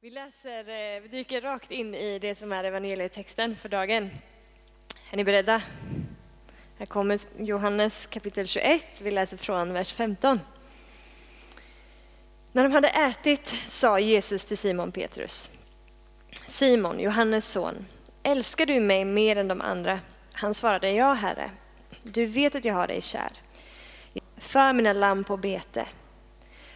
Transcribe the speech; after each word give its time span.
Vi 0.00 0.10
läser, 0.10 0.58
eh, 0.58 1.00
vi 1.00 1.08
dyker 1.08 1.40
rakt 1.40 1.70
in 1.70 1.94
i 1.94 2.18
det 2.18 2.34
som 2.34 2.52
är 2.52 2.64
evangelietexten 2.64 3.56
för 3.56 3.68
dagen. 3.68 4.10
Är 5.10 5.16
ni 5.16 5.24
beredda? 5.24 5.62
Här 6.78 6.86
kommer 6.86 7.18
Johannes 7.38 8.06
kapitel 8.06 8.46
21, 8.46 9.00
vi 9.00 9.10
läser 9.10 9.36
från 9.36 9.72
vers 9.72 9.92
15. 9.92 10.40
När 12.52 12.62
de 12.62 12.72
hade 12.72 12.88
ätit 12.88 13.46
sa 13.46 13.98
Jesus 13.98 14.46
till 14.46 14.58
Simon 14.58 14.92
Petrus. 14.92 15.50
Simon, 16.46 17.00
Johannes 17.00 17.52
son, 17.52 17.86
älskar 18.22 18.66
du 18.66 18.80
mig 18.80 19.04
mer 19.04 19.36
än 19.36 19.48
de 19.48 19.60
andra? 19.60 20.00
Han 20.32 20.54
svarade, 20.54 20.92
ja 20.92 21.12
herre, 21.12 21.50
du 22.02 22.26
vet 22.26 22.54
att 22.54 22.64
jag 22.64 22.74
har 22.74 22.86
dig 22.86 23.02
kär. 23.02 23.32
För 24.36 24.72
mina 24.72 24.92
lamm 24.92 25.24
på 25.24 25.36
bete. 25.36 25.86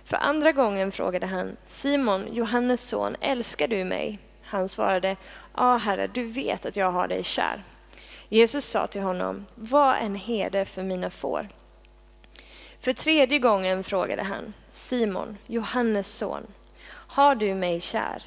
För 0.05 0.17
andra 0.17 0.53
gången 0.53 0.93
frågade 0.93 1.27
han, 1.27 1.57
Simon, 1.67 2.35
Johannes 2.35 2.89
son, 2.89 3.17
älskar 3.21 3.69
du 3.69 3.85
mig? 3.85 4.19
Han 4.43 4.69
svarade, 4.69 5.17
ja 5.57 5.77
herre, 5.77 6.07
du 6.07 6.25
vet 6.25 6.67
att 6.67 6.77
jag 6.77 6.91
har 6.91 7.09
dig 7.09 7.23
kär. 7.23 7.63
Jesus 8.29 8.65
sa 8.65 8.87
till 8.87 9.03
honom, 9.03 9.47
var 9.55 9.95
en 9.95 10.15
herde 10.15 10.65
för 10.65 10.83
mina 10.83 11.11
får. 11.11 11.49
För 12.81 12.93
tredje 12.93 13.39
gången 13.39 13.85
frågade 13.85 14.23
han, 14.23 14.55
Simon, 14.71 15.39
Johannes 15.47 16.17
son, 16.17 16.47
har 16.89 17.35
du 17.35 17.55
mig 17.55 17.81
kär? 17.81 18.23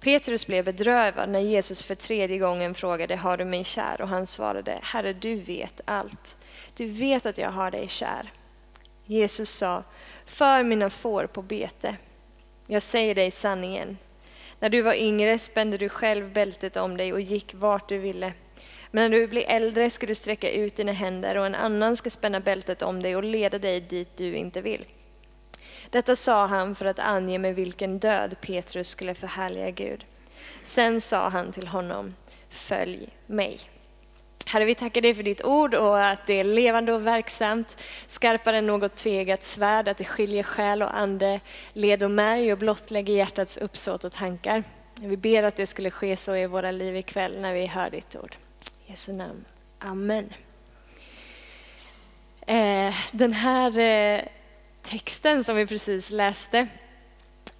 Petrus 0.00 0.46
blev 0.46 0.64
bedrövad 0.64 1.28
när 1.28 1.40
Jesus 1.40 1.84
för 1.84 1.94
tredje 1.94 2.38
gången 2.38 2.74
frågade, 2.74 3.16
har 3.16 3.36
du 3.36 3.44
mig 3.44 3.64
kär? 3.64 4.00
Och 4.00 4.08
han 4.08 4.26
svarade, 4.26 4.78
Herre, 4.82 5.12
du 5.12 5.34
vet 5.34 5.80
allt. 5.84 6.36
Du 6.74 6.86
vet 6.86 7.26
att 7.26 7.38
jag 7.38 7.50
har 7.50 7.70
dig 7.70 7.88
kär. 7.88 8.32
Jesus 9.04 9.50
sa, 9.50 9.82
för 10.26 10.62
mina 10.62 10.90
får 10.90 11.26
på 11.26 11.42
bete. 11.42 11.96
Jag 12.66 12.82
säger 12.82 13.14
dig 13.14 13.30
sanningen. 13.30 13.98
När 14.60 14.68
du 14.68 14.82
var 14.82 14.94
yngre 14.94 15.38
spände 15.38 15.78
du 15.78 15.88
själv 15.88 16.32
bältet 16.32 16.76
om 16.76 16.96
dig 16.96 17.12
och 17.12 17.20
gick 17.20 17.54
vart 17.54 17.88
du 17.88 17.98
ville. 17.98 18.32
Men 18.90 19.10
när 19.10 19.18
du 19.18 19.26
blir 19.26 19.44
äldre 19.48 19.90
ska 19.90 20.06
du 20.06 20.14
sträcka 20.14 20.50
ut 20.50 20.76
dina 20.76 20.92
händer 20.92 21.36
och 21.36 21.46
en 21.46 21.54
annan 21.54 21.96
ska 21.96 22.10
spänna 22.10 22.40
bältet 22.40 22.82
om 22.82 23.02
dig 23.02 23.16
och 23.16 23.24
leda 23.24 23.58
dig 23.58 23.80
dit 23.80 24.16
du 24.16 24.36
inte 24.36 24.60
vill. 24.60 24.84
Detta 25.90 26.16
sa 26.16 26.46
han 26.46 26.74
för 26.74 26.84
att 26.84 26.98
ange 26.98 27.38
med 27.38 27.54
vilken 27.54 27.98
död 27.98 28.36
Petrus 28.40 28.88
skulle 28.88 29.14
förhärliga 29.14 29.70
Gud. 29.70 30.04
Sen 30.64 31.00
sa 31.00 31.28
han 31.28 31.52
till 31.52 31.68
honom, 31.68 32.14
följ 32.48 33.08
mig. 33.26 33.60
Herre, 34.48 34.64
vi 34.64 34.74
tackar 34.74 35.00
dig 35.00 35.14
för 35.14 35.22
ditt 35.22 35.44
ord 35.44 35.74
och 35.74 36.06
att 36.06 36.26
det 36.26 36.40
är 36.40 36.44
levande 36.44 36.92
och 36.92 37.06
verksamt, 37.06 37.82
skarpare 38.06 38.58
än 38.58 38.66
något 38.66 38.94
tvegat 38.94 39.42
svärd, 39.42 39.88
att 39.88 39.96
det 39.96 40.04
skiljer 40.04 40.42
själ 40.42 40.82
och 40.82 40.96
ande, 40.98 41.40
led 41.72 42.02
och 42.02 42.10
märg 42.10 42.52
och 42.52 42.58
blottlägger 42.58 43.14
hjärtats 43.14 43.56
uppsåt 43.56 44.04
och 44.04 44.12
tankar. 44.12 44.64
Vi 45.00 45.16
ber 45.16 45.42
att 45.42 45.56
det 45.56 45.66
skulle 45.66 45.90
ske 45.90 46.16
så 46.16 46.36
i 46.36 46.46
våra 46.46 46.70
liv 46.70 46.96
ikväll 46.96 47.40
när 47.40 47.54
vi 47.54 47.66
hör 47.66 47.90
ditt 47.90 48.16
ord. 48.16 48.36
I 48.86 48.90
Jesu 48.90 49.12
namn. 49.12 49.44
Amen. 49.78 50.32
Eh, 52.46 52.94
den 53.12 53.32
här 53.32 53.78
eh, 53.78 54.24
texten 54.82 55.44
som 55.44 55.56
vi 55.56 55.66
precis 55.66 56.10
läste 56.10 56.68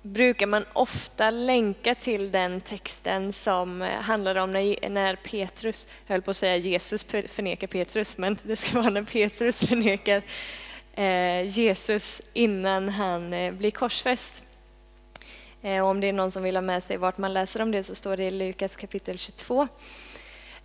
brukar 0.06 0.46
man 0.46 0.64
ofta 0.72 1.30
länka 1.30 1.94
till 1.94 2.30
den 2.30 2.60
texten 2.60 3.32
som 3.32 3.82
eh, 3.82 4.00
handlar 4.00 4.36
om 4.36 4.52
när, 4.52 4.88
när 4.88 5.16
Petrus, 5.16 5.88
jag 6.06 6.14
höll 6.14 6.22
på 6.22 6.30
att 6.30 6.36
säga 6.36 6.56
Jesus 6.56 7.04
förnekar 7.04 7.66
Petrus, 7.66 8.18
men 8.18 8.38
det 8.42 8.56
ska 8.56 8.80
vara 8.80 8.90
när 8.90 9.02
Petrus 9.02 9.68
förnekar 9.68 10.22
eh, 10.94 11.46
Jesus 11.46 12.22
innan 12.32 12.88
han 12.88 13.32
eh, 13.32 13.52
blir 13.52 13.70
korsfäst. 13.70 14.42
Och 15.62 15.88
om 15.88 16.00
det 16.00 16.06
är 16.06 16.12
någon 16.12 16.30
som 16.30 16.42
vill 16.42 16.56
ha 16.56 16.62
med 16.62 16.82
sig 16.82 16.96
vart 16.96 17.18
man 17.18 17.32
läser 17.32 17.62
om 17.62 17.70
det 17.70 17.82
så 17.82 17.94
står 17.94 18.16
det 18.16 18.24
i 18.24 18.30
Lukas 18.30 18.76
kapitel 18.76 19.18
22. 19.18 19.68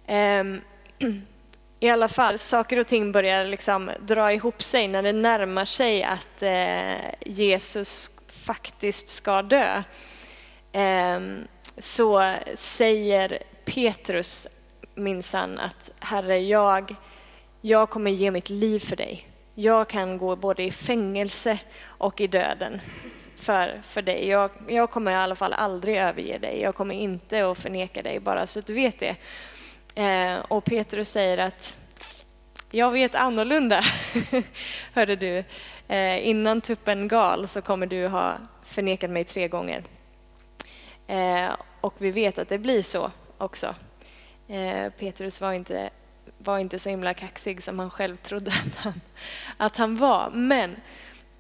Ehm, 0.07 0.61
I 1.79 1.89
alla 1.89 2.07
fall, 2.07 2.37
saker 2.39 2.79
och 2.79 2.87
ting 2.87 3.11
börjar 3.11 3.43
liksom 3.43 3.91
dra 3.99 4.33
ihop 4.33 4.63
sig 4.63 4.87
när 4.87 5.03
det 5.03 5.13
närmar 5.13 5.65
sig 5.65 6.03
att 6.03 6.43
Jesus 7.19 8.20
faktiskt 8.51 9.09
ska 9.09 9.41
dö, 9.41 9.83
ehm, 10.71 11.47
så 11.77 12.35
säger 12.53 13.43
Petrus 13.65 14.47
minsann 14.95 15.59
att 15.59 15.91
Herre, 15.99 16.39
jag, 16.39 16.95
jag 17.61 17.89
kommer 17.89 18.11
ge 18.11 18.31
mitt 18.31 18.49
liv 18.49 18.79
för 18.79 18.95
dig. 18.95 19.27
Jag 19.55 19.87
kan 19.87 20.17
gå 20.17 20.35
både 20.35 20.63
i 20.63 20.71
fängelse 20.71 21.59
och 21.83 22.21
i 22.21 22.27
döden 22.27 22.81
för, 23.35 23.81
för 23.83 24.01
dig. 24.01 24.27
Jag, 24.27 24.51
jag 24.67 24.91
kommer 24.91 25.11
i 25.11 25.15
alla 25.15 25.35
fall 25.35 25.53
aldrig 25.53 25.97
överge 25.97 26.37
dig. 26.37 26.61
Jag 26.61 26.75
kommer 26.75 26.95
inte 26.95 27.45
att 27.49 27.57
förneka 27.57 28.01
dig, 28.01 28.19
bara 28.19 28.47
så 28.47 28.59
att 28.59 28.67
du 28.67 28.73
vet 28.73 28.99
det. 28.99 29.15
Ehm, 29.95 30.41
och 30.47 30.63
Petrus 30.63 31.09
säger 31.09 31.37
att 31.37 31.77
jag 32.71 32.91
vet 32.91 33.15
annorlunda, 33.15 33.81
hörde 34.93 35.15
du. 35.15 35.43
Eh, 35.87 36.27
innan 36.27 36.61
tuppen 36.61 37.07
gal 37.07 37.47
så 37.47 37.61
kommer 37.61 37.85
du 37.85 38.07
ha 38.07 38.37
förnekat 38.63 39.09
mig 39.09 39.23
tre 39.23 39.47
gånger. 39.47 39.83
Eh, 41.07 41.49
och 41.81 41.93
vi 41.97 42.11
vet 42.11 42.39
att 42.39 42.49
det 42.49 42.59
blir 42.59 42.81
så 42.81 43.11
också. 43.37 43.75
Eh, 44.47 44.89
Petrus 44.89 45.41
var 45.41 45.53
inte, 45.53 45.89
var 46.37 46.59
inte 46.59 46.79
så 46.79 46.89
himla 46.89 47.13
kaxig 47.13 47.63
som 47.63 47.79
han 47.79 47.89
själv 47.89 48.17
trodde 48.17 48.51
att 48.65 48.75
han, 48.75 49.01
att 49.57 49.77
han 49.77 49.97
var. 49.97 50.29
Men 50.29 50.75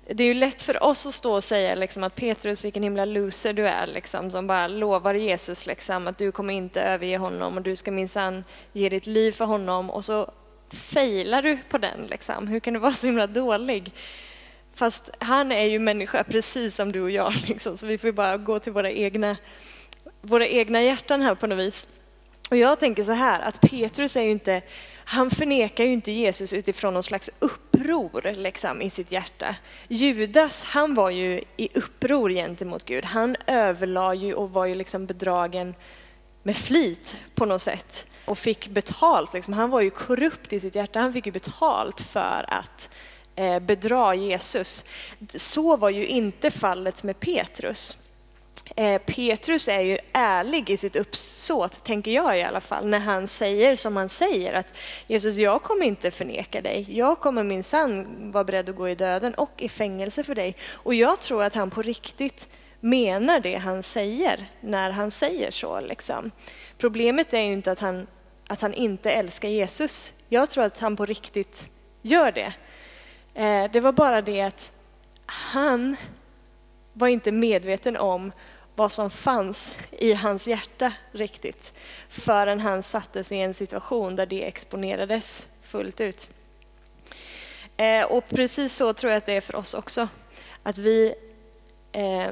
det 0.07 0.23
är 0.23 0.27
ju 0.27 0.33
lätt 0.33 0.61
för 0.61 0.83
oss 0.83 1.07
att 1.07 1.13
stå 1.13 1.33
och 1.33 1.43
säga 1.43 1.75
liksom, 1.75 2.03
att 2.03 2.15
Petrus, 2.15 2.65
vilken 2.65 2.83
himla 2.83 3.05
loser 3.05 3.53
du 3.53 3.67
är, 3.67 3.87
liksom, 3.87 4.31
som 4.31 4.47
bara 4.47 4.67
lovar 4.67 5.13
Jesus 5.13 5.65
liksom, 5.65 6.07
att 6.07 6.17
du 6.17 6.31
kommer 6.31 6.53
inte 6.53 6.81
överge 6.81 7.17
honom 7.17 7.57
och 7.57 7.61
du 7.61 7.75
ska 7.75 7.91
minsann 7.91 8.43
ge 8.73 8.89
ditt 8.89 9.07
liv 9.07 9.31
för 9.31 9.45
honom 9.45 9.89
och 9.89 10.05
så 10.05 10.31
failar 10.73 11.41
du 11.41 11.57
på 11.69 11.77
den. 11.77 12.07
Liksom. 12.09 12.47
Hur 12.47 12.59
kan 12.59 12.73
du 12.73 12.79
vara 12.79 12.91
så 12.91 13.07
himla 13.07 13.27
dålig? 13.27 13.93
Fast 14.73 15.09
han 15.19 15.51
är 15.51 15.65
ju 15.65 15.79
människa 15.79 16.23
precis 16.23 16.75
som 16.75 16.91
du 16.91 17.01
och 17.01 17.11
jag, 17.11 17.33
liksom, 17.47 17.77
så 17.77 17.85
vi 17.85 17.97
får 17.97 18.11
bara 18.11 18.37
gå 18.37 18.59
till 18.59 18.71
våra 18.71 18.91
egna, 18.91 19.37
våra 20.21 20.47
egna 20.47 20.81
hjärtan 20.81 21.21
här 21.21 21.35
på 21.35 21.47
något 21.47 21.59
vis. 21.59 21.87
Och 22.49 22.57
jag 22.57 22.79
tänker 22.79 23.03
så 23.03 23.11
här, 23.11 23.41
att 23.41 23.61
Petrus 23.61 24.17
är 24.17 24.21
ju 24.21 24.31
inte, 24.31 24.61
han 24.93 25.29
förnekar 25.29 25.83
ju 25.83 25.93
inte 25.93 26.11
Jesus 26.11 26.53
utifrån 26.53 26.93
någon 26.93 27.03
slags 27.03 27.29
uppror 27.39 28.33
liksom, 28.37 28.81
i 28.81 28.89
sitt 28.89 29.11
hjärta. 29.11 29.55
Judas, 29.87 30.63
han 30.63 30.93
var 30.93 31.09
ju 31.09 31.43
i 31.57 31.69
uppror 31.73 32.29
gentemot 32.29 32.85
Gud. 32.85 33.05
Han 33.05 33.35
överlade 33.47 34.15
ju 34.15 34.33
och 34.33 34.51
var 34.51 34.65
ju 34.65 34.75
liksom 34.75 35.05
bedragen 35.05 35.75
med 36.43 36.57
flit 36.57 37.25
på 37.35 37.45
något 37.45 37.61
sätt 37.61 38.07
och 38.25 38.37
fick 38.37 38.67
betalt. 38.67 39.33
Liksom. 39.33 39.53
Han 39.53 39.69
var 39.69 39.81
ju 39.81 39.89
korrupt 39.89 40.53
i 40.53 40.59
sitt 40.59 40.75
hjärta, 40.75 40.99
han 40.99 41.13
fick 41.13 41.25
ju 41.25 41.31
betalt 41.31 42.01
för 42.01 42.45
att 42.47 42.89
eh, 43.35 43.59
bedra 43.59 44.15
Jesus. 44.15 44.85
Så 45.35 45.77
var 45.77 45.89
ju 45.89 46.07
inte 46.07 46.51
fallet 46.51 47.03
med 47.03 47.19
Petrus. 47.19 47.97
Eh, 48.75 49.01
Petrus 49.01 49.67
är 49.67 49.81
ju 49.81 49.97
ärlig 50.11 50.69
i 50.69 50.77
sitt 50.77 50.95
uppsåt, 50.95 51.83
tänker 51.83 52.11
jag 52.11 52.39
i 52.39 52.43
alla 52.43 52.61
fall, 52.61 52.87
när 52.87 52.99
han 52.99 53.27
säger 53.27 53.75
som 53.75 53.97
han 53.97 54.09
säger 54.09 54.53
att 54.53 54.77
Jesus, 55.07 55.37
jag 55.37 55.63
kommer 55.63 55.85
inte 55.85 56.11
förneka 56.11 56.61
dig. 56.61 56.85
Jag 56.89 57.19
kommer 57.19 57.43
minsann 57.43 58.07
vara 58.31 58.43
beredd 58.43 58.69
att 58.69 58.75
gå 58.75 58.89
i 58.89 58.95
döden 58.95 59.33
och 59.33 59.51
i 59.57 59.69
fängelse 59.69 60.23
för 60.23 60.35
dig. 60.35 60.55
Och 60.71 60.93
jag 60.93 61.19
tror 61.19 61.43
att 61.43 61.55
han 61.55 61.69
på 61.69 61.81
riktigt 61.81 62.49
menar 62.79 63.39
det 63.39 63.55
han 63.55 63.83
säger 63.83 64.49
när 64.61 64.91
han 64.91 65.11
säger 65.11 65.51
så. 65.51 65.79
Liksom. 65.79 66.31
Problemet 66.81 67.33
är 67.33 67.39
ju 67.41 67.53
inte 67.53 67.71
att 67.71 67.79
han, 67.79 68.07
att 68.47 68.61
han 68.61 68.73
inte 68.73 69.11
älskar 69.11 69.49
Jesus. 69.49 70.13
Jag 70.29 70.49
tror 70.49 70.63
att 70.63 70.79
han 70.79 70.95
på 70.95 71.05
riktigt 71.05 71.69
gör 72.01 72.31
det. 72.31 72.53
Eh, 73.33 73.71
det 73.71 73.79
var 73.79 73.91
bara 73.91 74.21
det 74.21 74.41
att 74.41 74.73
han 75.25 75.95
var 76.93 77.07
inte 77.07 77.31
medveten 77.31 77.97
om 77.97 78.31
vad 78.75 78.91
som 78.91 79.09
fanns 79.09 79.77
i 79.91 80.13
hans 80.13 80.47
hjärta 80.47 80.93
riktigt 81.11 81.73
förrän 82.09 82.59
han 82.59 82.83
sattes 82.83 83.31
i 83.31 83.37
en 83.37 83.53
situation 83.53 84.15
där 84.15 84.25
det 84.25 84.47
exponerades 84.47 85.47
fullt 85.61 86.01
ut. 86.01 86.29
Eh, 87.77 88.05
och 88.05 88.29
precis 88.29 88.75
så 88.75 88.93
tror 88.93 89.11
jag 89.11 89.17
att 89.17 89.25
det 89.25 89.33
är 89.33 89.41
för 89.41 89.55
oss 89.55 89.73
också. 89.73 90.07
Att 90.63 90.77
vi 90.77 91.13
eh, 91.91 92.31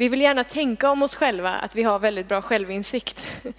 vi 0.00 0.08
vill 0.08 0.20
gärna 0.20 0.44
tänka 0.44 0.90
om 0.90 1.02
oss 1.02 1.16
själva 1.16 1.50
att 1.50 1.74
vi 1.74 1.82
har 1.82 1.98
väldigt 1.98 2.28
bra 2.28 2.42
självinsikt. 2.42 3.26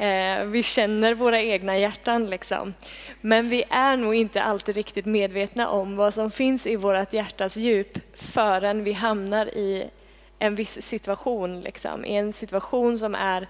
Eh, 0.00 0.44
vi 0.44 0.62
känner 0.62 1.14
våra 1.14 1.42
egna 1.42 1.78
hjärtan 1.78 2.30
liksom. 2.30 2.74
Men 3.20 3.48
vi 3.48 3.64
är 3.70 3.96
nog 3.96 4.14
inte 4.14 4.42
alltid 4.42 4.74
riktigt 4.74 5.06
medvetna 5.06 5.68
om 5.68 5.96
vad 5.96 6.14
som 6.14 6.30
finns 6.30 6.66
i 6.66 6.76
vårt 6.76 7.12
hjärtas 7.12 7.56
djup 7.56 7.98
förrän 8.14 8.84
vi 8.84 8.92
hamnar 8.92 9.46
i 9.46 9.90
en 10.38 10.54
viss 10.54 10.82
situation. 10.82 11.60
Liksom. 11.60 12.04
I 12.04 12.16
en 12.16 12.32
situation 12.32 12.98
som 12.98 13.14
är 13.14 13.48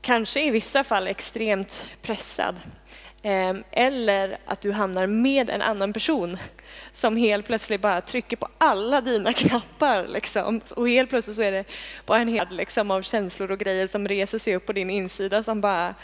kanske 0.00 0.44
i 0.44 0.50
vissa 0.50 0.84
fall 0.84 1.06
extremt 1.06 1.96
pressad. 2.02 2.56
Ehm, 3.26 3.64
eller 3.70 4.38
att 4.46 4.60
du 4.60 4.72
hamnar 4.72 5.06
med 5.06 5.50
en 5.50 5.62
annan 5.62 5.92
person 5.92 6.36
som 6.92 7.16
helt 7.16 7.46
plötsligt 7.46 7.80
bara 7.80 8.00
trycker 8.00 8.36
på 8.36 8.48
alla 8.58 9.00
dina 9.00 9.32
knappar. 9.32 10.06
Liksom. 10.06 10.60
Och 10.76 10.88
helt 10.88 11.10
plötsligt 11.10 11.36
så 11.36 11.42
är 11.42 11.52
det 11.52 11.64
bara 12.06 12.18
en 12.18 12.28
hel 12.28 12.46
liksom, 12.50 12.90
av 12.90 13.02
känslor 13.02 13.50
och 13.50 13.58
grejer 13.58 13.86
som 13.86 14.08
reser 14.08 14.38
sig 14.38 14.56
upp 14.56 14.66
på 14.66 14.72
din 14.72 14.90
insida 14.90 15.42
som 15.42 15.60
bara 15.60 15.94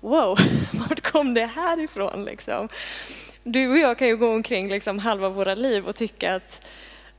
wow, 0.00 0.38
vart 0.72 1.00
kom 1.00 1.34
det 1.34 1.46
här 1.46 1.80
ifrån? 1.80 2.24
Liksom? 2.24 2.68
Du 3.44 3.70
och 3.70 3.78
jag 3.78 3.98
kan 3.98 4.08
ju 4.08 4.16
gå 4.16 4.34
omkring 4.34 4.68
liksom 4.68 4.98
halva 4.98 5.28
våra 5.28 5.54
liv 5.54 5.86
och 5.86 5.96
tycka 5.96 6.34
att 6.34 6.66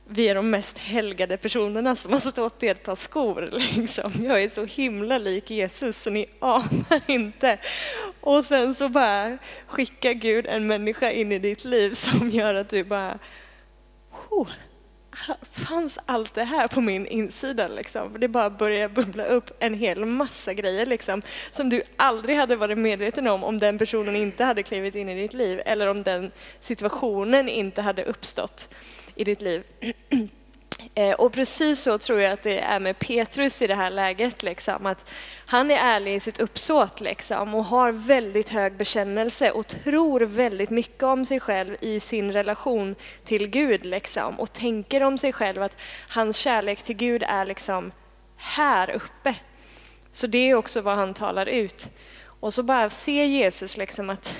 vi 0.06 0.28
är 0.28 0.34
de 0.34 0.50
mest 0.50 0.78
helgade 0.78 1.36
personerna 1.36 1.96
som 1.96 2.12
har 2.12 2.20
stått 2.20 2.62
i 2.62 2.68
ett 2.68 2.82
par 2.82 2.94
skor. 2.94 3.48
Liksom. 3.76 4.12
Jag 4.24 4.42
är 4.42 4.48
så 4.48 4.64
himla 4.64 5.18
lik 5.18 5.50
Jesus 5.50 6.02
så 6.02 6.10
ni 6.10 6.26
anar 6.38 7.00
inte. 7.06 7.58
Och 8.20 8.46
sen 8.46 8.74
så 8.74 8.88
bara 8.88 9.38
skickar 9.66 10.12
Gud 10.12 10.46
en 10.46 10.66
människa 10.66 11.10
in 11.10 11.32
i 11.32 11.38
ditt 11.38 11.64
liv 11.64 11.92
som 11.92 12.30
gör 12.30 12.54
att 12.54 12.68
du 12.68 12.84
bara 12.84 13.18
oh, 14.30 14.48
fanns 15.52 15.98
allt 16.06 16.34
det 16.34 16.44
här 16.44 16.68
på 16.68 16.80
min 16.80 17.06
insida? 17.06 17.68
Liksom? 17.68 18.12
För 18.12 18.18
det 18.18 18.28
bara 18.28 18.50
börjar 18.50 18.88
bubbla 18.88 19.24
upp 19.24 19.50
en 19.58 19.74
hel 19.74 20.04
massa 20.04 20.54
grejer 20.54 20.86
liksom, 20.86 21.22
som 21.50 21.70
du 21.70 21.82
aldrig 21.96 22.36
hade 22.36 22.56
varit 22.56 22.78
medveten 22.78 23.26
om 23.26 23.44
om 23.44 23.58
den 23.58 23.78
personen 23.78 24.16
inte 24.16 24.44
hade 24.44 24.62
klivit 24.62 24.94
in 24.94 25.08
i 25.08 25.22
ditt 25.22 25.34
liv 25.34 25.60
eller 25.66 25.86
om 25.86 26.02
den 26.02 26.32
situationen 26.60 27.48
inte 27.48 27.82
hade 27.82 28.04
uppstått 28.04 28.68
i 29.14 29.24
ditt 29.24 29.42
liv. 29.42 29.62
Eh, 30.94 31.12
och 31.12 31.32
precis 31.32 31.80
så 31.80 31.98
tror 31.98 32.20
jag 32.20 32.32
att 32.32 32.42
det 32.42 32.60
är 32.60 32.80
med 32.80 32.98
Petrus 32.98 33.62
i 33.62 33.66
det 33.66 33.74
här 33.74 33.90
läget. 33.90 34.42
Liksom, 34.42 34.86
att 34.86 35.10
han 35.46 35.70
är 35.70 35.76
ärlig 35.76 36.14
i 36.14 36.20
sitt 36.20 36.40
uppsåt 36.40 37.00
liksom, 37.00 37.54
och 37.54 37.64
har 37.64 37.92
väldigt 37.92 38.48
hög 38.48 38.76
bekännelse 38.76 39.50
och 39.50 39.66
tror 39.66 40.20
väldigt 40.20 40.70
mycket 40.70 41.02
om 41.02 41.26
sig 41.26 41.40
själv 41.40 41.76
i 41.80 42.00
sin 42.00 42.32
relation 42.32 42.94
till 43.24 43.46
Gud. 43.46 43.84
Liksom, 43.84 44.40
och 44.40 44.52
tänker 44.52 45.02
om 45.02 45.18
sig 45.18 45.32
själv 45.32 45.62
att 45.62 45.76
hans 46.08 46.36
kärlek 46.36 46.82
till 46.82 46.96
Gud 46.96 47.22
är 47.22 47.44
liksom 47.44 47.92
här 48.36 48.90
uppe. 48.90 49.34
Så 50.12 50.26
det 50.26 50.50
är 50.50 50.54
också 50.54 50.80
vad 50.80 50.96
han 50.96 51.14
talar 51.14 51.46
ut. 51.46 51.90
Och 52.40 52.54
så 52.54 52.62
bara 52.62 52.90
se 52.90 53.26
Jesus 53.26 53.76
liksom 53.76 54.10
att 54.10 54.34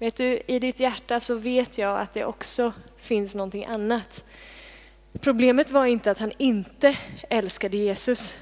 Vet 0.00 0.16
du, 0.16 0.42
i 0.46 0.58
ditt 0.58 0.80
hjärta 0.80 1.20
så 1.20 1.34
vet 1.34 1.78
jag 1.78 2.00
att 2.00 2.14
det 2.14 2.24
också 2.24 2.72
finns 2.98 3.34
någonting 3.34 3.64
annat. 3.64 4.24
Problemet 5.20 5.70
var 5.70 5.86
inte 5.86 6.10
att 6.10 6.18
han 6.18 6.32
inte 6.38 6.96
älskade 7.30 7.76
Jesus. 7.76 8.36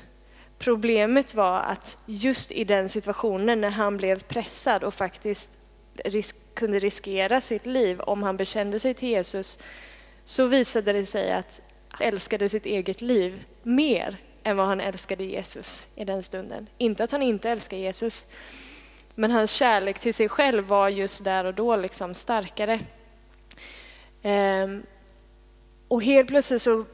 Problemet 0.59 1.35
var 1.35 1.61
att 1.61 1.99
just 2.07 2.53
i 2.53 2.65
den 2.65 2.89
situationen 2.89 3.61
när 3.61 3.71
han 3.71 3.97
blev 3.97 4.23
pressad 4.23 4.85
och 4.85 4.95
faktiskt 4.95 5.59
risk, 6.05 6.37
kunde 6.55 6.79
riskera 6.79 7.41
sitt 7.41 7.67
liv 7.67 8.01
om 8.01 8.23
han 8.23 8.37
bekände 8.37 8.79
sig 8.79 8.95
till 8.95 9.09
Jesus, 9.09 9.59
så 10.25 10.47
visade 10.47 10.93
det 10.93 11.07
sig 11.07 11.33
att 11.33 11.61
han 11.89 12.09
älskade 12.09 12.49
sitt 12.49 12.67
eget 12.67 13.01
liv 13.01 13.45
mer 13.63 14.17
än 14.43 14.57
vad 14.57 14.67
han 14.67 14.81
älskade 14.81 15.25
Jesus 15.25 15.87
i 15.95 16.05
den 16.05 16.23
stunden. 16.23 16.67
Inte 16.79 17.05
att 17.05 17.13
han 17.13 17.23
inte 17.23 17.51
älskade 17.51 17.83
Jesus, 17.83 18.27
men 19.15 19.31
hans 19.31 19.51
kärlek 19.51 19.99
till 19.99 20.15
sig 20.15 20.29
själv 20.29 20.65
var 20.65 20.89
just 20.89 21.25
där 21.25 21.45
och 21.45 21.55
då 21.55 21.77
liksom 21.77 22.15
starkare. 22.15 22.81
Ehm, 24.23 24.83
och 25.89 26.03
helt 26.03 26.29
plötsligt 26.29 26.63
så 26.63 26.85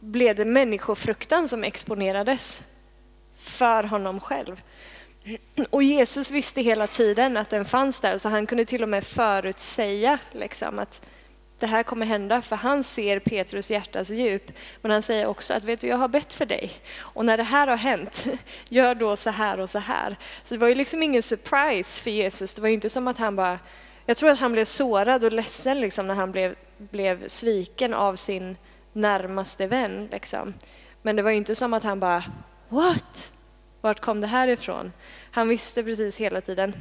blev 0.00 0.36
det 0.36 0.44
människofruktan 0.44 1.48
som 1.48 1.64
exponerades 1.64 2.62
för 3.36 3.84
honom 3.84 4.20
själv. 4.20 4.60
Och 5.70 5.82
Jesus 5.82 6.30
visste 6.30 6.60
hela 6.60 6.86
tiden 6.86 7.36
att 7.36 7.50
den 7.50 7.64
fanns 7.64 8.00
där, 8.00 8.18
så 8.18 8.28
han 8.28 8.46
kunde 8.46 8.64
till 8.64 8.82
och 8.82 8.88
med 8.88 9.04
förutsäga 9.04 10.18
liksom, 10.32 10.78
att 10.78 11.06
det 11.58 11.66
här 11.66 11.82
kommer 11.82 12.06
hända, 12.06 12.42
för 12.42 12.56
han 12.56 12.84
ser 12.84 13.18
Petrus 13.18 13.70
hjärtas 13.70 14.10
djup. 14.10 14.52
Men 14.82 14.90
han 14.90 15.02
säger 15.02 15.26
också 15.26 15.54
att 15.54 15.64
vet 15.64 15.80
du, 15.80 15.86
jag 15.86 15.96
har 15.96 16.08
bett 16.08 16.32
för 16.32 16.46
dig. 16.46 16.70
Och 16.98 17.24
när 17.24 17.36
det 17.36 17.42
här 17.42 17.66
har 17.66 17.76
hänt, 17.76 18.26
gör 18.68 18.94
då 18.94 19.16
så 19.16 19.30
här 19.30 19.60
och 19.60 19.70
så 19.70 19.78
här. 19.78 20.16
Så 20.44 20.54
det 20.54 20.58
var 20.58 20.68
ju 20.68 20.74
liksom 20.74 21.02
ingen 21.02 21.22
surprise 21.22 22.02
för 22.02 22.10
Jesus. 22.10 22.54
Det 22.54 22.60
var 22.60 22.68
ju 22.68 22.74
inte 22.74 22.90
som 22.90 23.08
att 23.08 23.18
han 23.18 23.36
bara... 23.36 23.58
Jag 24.06 24.16
tror 24.16 24.30
att 24.30 24.38
han 24.38 24.52
blev 24.52 24.64
sårad 24.64 25.24
och 25.24 25.32
ledsen 25.32 25.80
liksom, 25.80 26.06
när 26.06 26.14
han 26.14 26.32
blev, 26.32 26.54
blev 26.78 27.28
sviken 27.28 27.94
av 27.94 28.16
sin 28.16 28.56
närmaste 28.92 29.66
vän. 29.66 30.08
Liksom. 30.12 30.54
Men 31.02 31.16
det 31.16 31.22
var 31.22 31.30
inte 31.30 31.54
som 31.54 31.74
att 31.74 31.84
han 31.84 32.00
bara 32.00 32.24
What? 32.68 33.32
Vart 33.80 34.00
kom 34.00 34.20
det 34.20 34.26
här 34.26 34.48
ifrån? 34.48 34.92
Han 35.30 35.48
visste 35.48 35.82
precis 35.82 36.16
hela 36.16 36.40
tiden. 36.40 36.74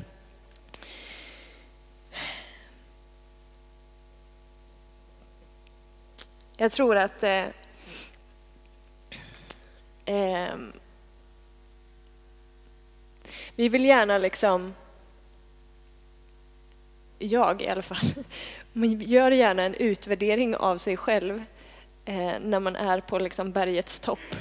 Jag 6.57 6.71
tror 6.71 6.95
att 6.95 7.23
eh, 7.23 7.45
eh, 10.05 10.55
vi 13.55 13.69
vill 13.69 13.85
gärna 13.85 14.17
liksom, 14.17 14.73
jag 17.25 17.61
i 17.61 17.67
alla 17.67 17.81
fall, 17.81 18.23
man 18.73 19.01
gör 19.01 19.31
gärna 19.31 19.63
en 19.63 19.73
utvärdering 19.73 20.55
av 20.55 20.77
sig 20.77 20.97
själv 20.97 21.43
eh, 22.05 22.33
när 22.41 22.59
man 22.59 22.75
är 22.75 22.99
på 22.99 23.19
liksom 23.19 23.51
bergets 23.51 23.99
topp 23.99 24.35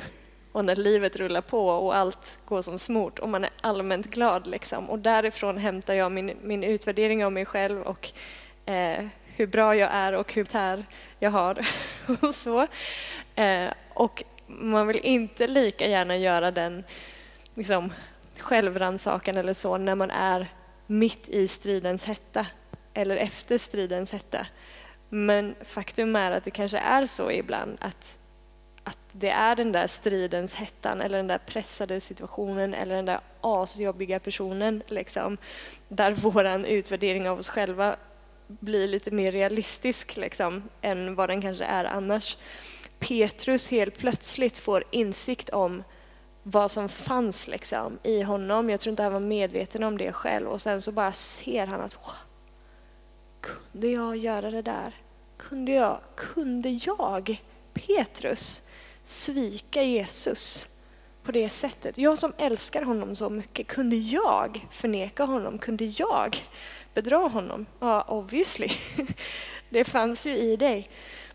och 0.54 0.64
när 0.64 0.76
livet 0.76 1.16
rullar 1.16 1.40
på 1.40 1.68
och 1.68 1.96
allt 1.96 2.38
går 2.44 2.62
som 2.62 2.78
smort 2.78 3.18
och 3.18 3.28
man 3.28 3.44
är 3.44 3.50
allmänt 3.60 4.06
glad. 4.06 4.46
Liksom. 4.46 4.90
Och 4.90 4.98
därifrån 4.98 5.56
hämtar 5.56 5.94
jag 5.94 6.12
min, 6.12 6.36
min 6.42 6.64
utvärdering 6.64 7.24
av 7.24 7.32
mig 7.32 7.46
själv 7.46 7.82
och 7.82 8.10
eh, 8.66 9.04
hur 9.26 9.46
bra 9.46 9.76
jag 9.76 9.90
är 9.92 10.12
och 10.12 10.34
hur 10.34 10.44
tär 10.44 10.84
jag 11.18 11.30
har. 11.30 11.66
och 12.20 12.34
så. 12.34 12.66
Eh, 13.34 13.68
och 13.94 14.24
man 14.46 14.86
vill 14.86 15.00
inte 15.02 15.46
lika 15.46 15.86
gärna 15.88 16.16
göra 16.16 16.50
den 16.50 16.84
liksom, 17.54 17.92
självrannsakan 18.38 19.36
eller 19.36 19.54
så 19.54 19.78
när 19.78 19.94
man 19.94 20.10
är 20.10 20.46
mitt 20.86 21.28
i 21.28 21.48
stridens 21.48 22.04
hetta 22.04 22.46
eller 22.94 23.16
efter 23.16 23.58
stridens 23.58 24.12
hetta. 24.12 24.46
Men 25.08 25.54
faktum 25.64 26.16
är 26.16 26.30
att 26.30 26.44
det 26.44 26.50
kanske 26.50 26.78
är 26.78 27.06
så 27.06 27.30
ibland 27.30 27.76
att, 27.80 28.18
att 28.84 28.98
det 29.12 29.30
är 29.30 29.56
den 29.56 29.72
där 29.72 29.86
stridens 29.86 30.54
hettan 30.54 31.00
eller 31.00 31.16
den 31.16 31.26
där 31.26 31.38
pressade 31.38 32.00
situationen 32.00 32.74
eller 32.74 32.96
den 32.96 33.04
där 33.04 33.20
asjobbiga 33.40 34.20
personen 34.20 34.82
liksom, 34.86 35.36
där 35.88 36.12
vår 36.12 36.66
utvärdering 36.66 37.28
av 37.28 37.38
oss 37.38 37.48
själva 37.48 37.96
blir 38.46 38.88
lite 38.88 39.10
mer 39.10 39.32
realistisk 39.32 40.16
liksom, 40.16 40.62
än 40.80 41.14
vad 41.14 41.28
den 41.28 41.42
kanske 41.42 41.64
är 41.64 41.84
annars. 41.84 42.38
Petrus 42.98 43.70
helt 43.70 43.98
plötsligt 43.98 44.58
får 44.58 44.84
insikt 44.90 45.48
om 45.48 45.82
vad 46.42 46.70
som 46.70 46.88
fanns 46.88 47.48
liksom, 47.48 47.98
i 48.02 48.22
honom. 48.22 48.70
Jag 48.70 48.80
tror 48.80 48.90
inte 48.90 49.02
han 49.02 49.12
var 49.12 49.20
medveten 49.20 49.82
om 49.82 49.98
det 49.98 50.12
själv. 50.12 50.48
Och 50.48 50.60
sen 50.60 50.82
så 50.82 50.92
bara 50.92 51.12
ser 51.12 51.66
han 51.66 51.80
att 51.80 51.98
kunde 53.44 53.88
jag 53.88 54.16
göra 54.16 54.50
det 54.50 54.62
där? 54.62 54.94
Kunde 55.36 55.72
jag, 55.72 56.00
kunde 56.16 56.68
jag, 56.68 57.42
Petrus, 57.72 58.62
svika 59.02 59.82
Jesus 59.82 60.68
på 61.22 61.32
det 61.32 61.48
sättet? 61.48 61.98
Jag 61.98 62.18
som 62.18 62.32
älskar 62.38 62.82
honom 62.82 63.16
så 63.16 63.30
mycket, 63.30 63.66
kunde 63.66 63.96
jag 63.96 64.66
förneka 64.70 65.24
honom? 65.24 65.58
Kunde 65.58 65.84
jag 65.84 66.36
bedra 66.94 67.16
honom? 67.16 67.66
Ja, 67.80 68.02
obviously. 68.02 68.68
Det 69.68 69.84
fanns 69.84 70.26
ju 70.26 70.36
i 70.36 70.56
dig. 70.56 70.88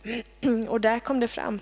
Och 0.68 0.82
där 0.82 1.00
kom 1.00 1.20
det 1.20 1.28
fram. 1.28 1.60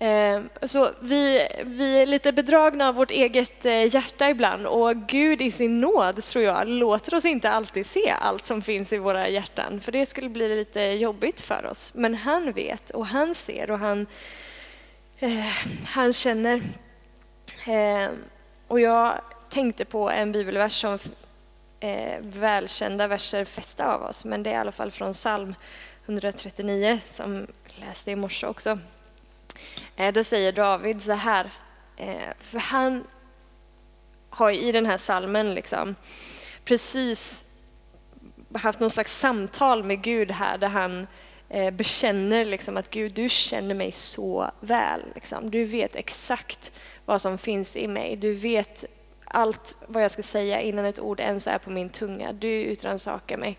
Eh, 0.00 0.42
så 0.62 0.90
vi, 1.00 1.48
vi 1.64 2.02
är 2.02 2.06
lite 2.06 2.32
bedragna 2.32 2.88
av 2.88 2.94
vårt 2.94 3.10
eget 3.10 3.64
eh, 3.64 3.94
hjärta 3.94 4.28
ibland 4.28 4.66
och 4.66 4.96
Gud 4.96 5.42
i 5.42 5.50
sin 5.50 5.80
nåd, 5.80 6.22
tror 6.22 6.44
jag, 6.44 6.68
låter 6.68 7.14
oss 7.14 7.24
inte 7.24 7.50
alltid 7.50 7.86
se 7.86 8.10
allt 8.10 8.44
som 8.44 8.62
finns 8.62 8.92
i 8.92 8.98
våra 8.98 9.28
hjärtan, 9.28 9.80
för 9.80 9.92
det 9.92 10.06
skulle 10.06 10.28
bli 10.28 10.48
lite 10.48 10.80
jobbigt 10.80 11.40
för 11.40 11.66
oss. 11.66 11.94
Men 11.94 12.14
han 12.14 12.52
vet 12.52 12.90
och 12.90 13.06
han 13.06 13.34
ser 13.34 13.70
och 13.70 13.78
han, 13.78 14.06
eh, 15.18 15.46
han 15.86 16.12
känner. 16.12 16.62
Eh, 17.66 18.10
och 18.68 18.80
jag 18.80 19.20
tänkte 19.48 19.84
på 19.84 20.10
en 20.10 20.32
bibelvers 20.32 20.80
som 20.80 20.98
eh, 21.80 22.18
välkända 22.20 23.06
verser 23.06 23.44
fästa 23.44 23.94
av 23.94 24.02
oss, 24.02 24.24
men 24.24 24.42
det 24.42 24.50
är 24.50 24.54
i 24.54 24.56
alla 24.56 24.72
fall 24.72 24.90
från 24.90 25.12
psalm 25.12 25.54
139 26.06 26.98
som 27.04 27.34
jag 27.36 27.86
läste 27.86 28.10
i 28.10 28.16
morse 28.16 28.46
också. 28.46 28.78
Eh, 29.96 30.12
då 30.12 30.24
säger 30.24 30.52
David 30.52 31.02
så 31.02 31.12
här, 31.12 31.50
eh, 31.96 32.34
för 32.38 32.58
han 32.58 33.04
har 34.30 34.50
i 34.50 34.72
den 34.72 34.86
här 34.86 34.96
salmen 34.96 35.54
liksom 35.54 35.94
precis 36.64 37.44
haft 38.54 38.80
någon 38.80 38.90
slags 38.90 39.18
samtal 39.18 39.84
med 39.84 40.02
Gud 40.02 40.30
här 40.30 40.58
där 40.58 40.68
han 40.68 41.06
eh, 41.48 41.70
bekänner 41.70 42.44
liksom 42.44 42.76
att 42.76 42.90
Gud, 42.90 43.12
du 43.12 43.28
känner 43.28 43.74
mig 43.74 43.92
så 43.92 44.50
väl. 44.60 45.02
Liksom. 45.14 45.50
Du 45.50 45.64
vet 45.64 45.96
exakt 45.96 46.80
vad 47.04 47.20
som 47.20 47.38
finns 47.38 47.76
i 47.76 47.88
mig. 47.88 48.16
Du 48.16 48.32
vet 48.32 48.84
allt 49.24 49.76
vad 49.86 50.02
jag 50.02 50.10
ska 50.10 50.22
säga 50.22 50.60
innan 50.60 50.84
ett 50.84 51.00
ord 51.00 51.20
ens 51.20 51.46
är 51.46 51.58
på 51.58 51.70
min 51.70 51.90
tunga. 51.90 52.32
Du 52.32 52.48
utransakar 52.48 53.36
mig. 53.36 53.58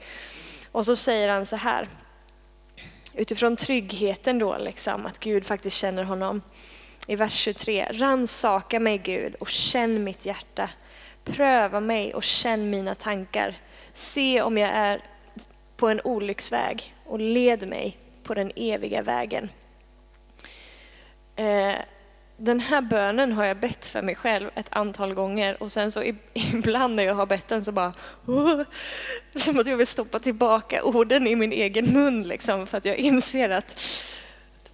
Och 0.71 0.85
så 0.85 0.95
säger 0.95 1.29
han 1.29 1.45
så 1.45 1.55
här, 1.55 1.87
utifrån 3.19 3.55
tryggheten 3.55 4.39
då, 4.39 4.57
liksom, 4.57 5.05
att 5.05 5.19
Gud 5.19 5.45
faktiskt 5.45 5.77
känner 5.77 6.03
honom. 6.03 6.41
I 7.07 7.15
vers 7.15 7.33
23, 7.33 7.87
ransaka 7.91 8.79
mig 8.79 8.97
Gud 8.97 9.35
och 9.35 9.49
känn 9.49 10.03
mitt 10.03 10.25
hjärta. 10.25 10.69
Pröva 11.23 11.79
mig 11.79 12.13
och 12.13 12.23
känn 12.23 12.69
mina 12.69 12.95
tankar. 12.95 13.55
Se 13.93 14.41
om 14.41 14.57
jag 14.57 14.69
är 14.69 15.01
på 15.77 15.87
en 15.87 16.01
olycksväg 16.01 16.95
och 17.05 17.19
led 17.19 17.67
mig 17.67 17.97
på 18.23 18.33
den 18.33 18.51
eviga 18.55 19.01
vägen. 19.01 19.49
Eh, 21.35 21.75
den 22.39 22.59
här 22.59 22.81
bönen 22.81 23.31
har 23.31 23.45
jag 23.45 23.59
bett 23.59 23.85
för 23.85 24.01
mig 24.01 24.15
själv 24.15 24.49
ett 24.55 24.75
antal 24.75 25.13
gånger 25.13 25.63
och 25.63 25.71
sen 25.71 25.91
så 25.91 26.03
ibland 26.33 26.95
när 26.95 27.03
jag 27.03 27.15
har 27.15 27.25
bett 27.25 27.47
den 27.47 27.65
så 27.65 27.71
bara 27.71 27.93
oh, 28.25 28.61
som 29.35 29.59
att 29.59 29.67
jag 29.67 29.77
vill 29.77 29.87
stoppa 29.87 30.19
tillbaka 30.19 30.83
orden 30.83 31.27
i 31.27 31.35
min 31.35 31.51
egen 31.51 31.93
mun 31.93 32.23
liksom 32.23 32.67
för 32.67 32.77
att 32.77 32.85
jag 32.85 32.97
inser 32.97 33.49
att 33.49 33.81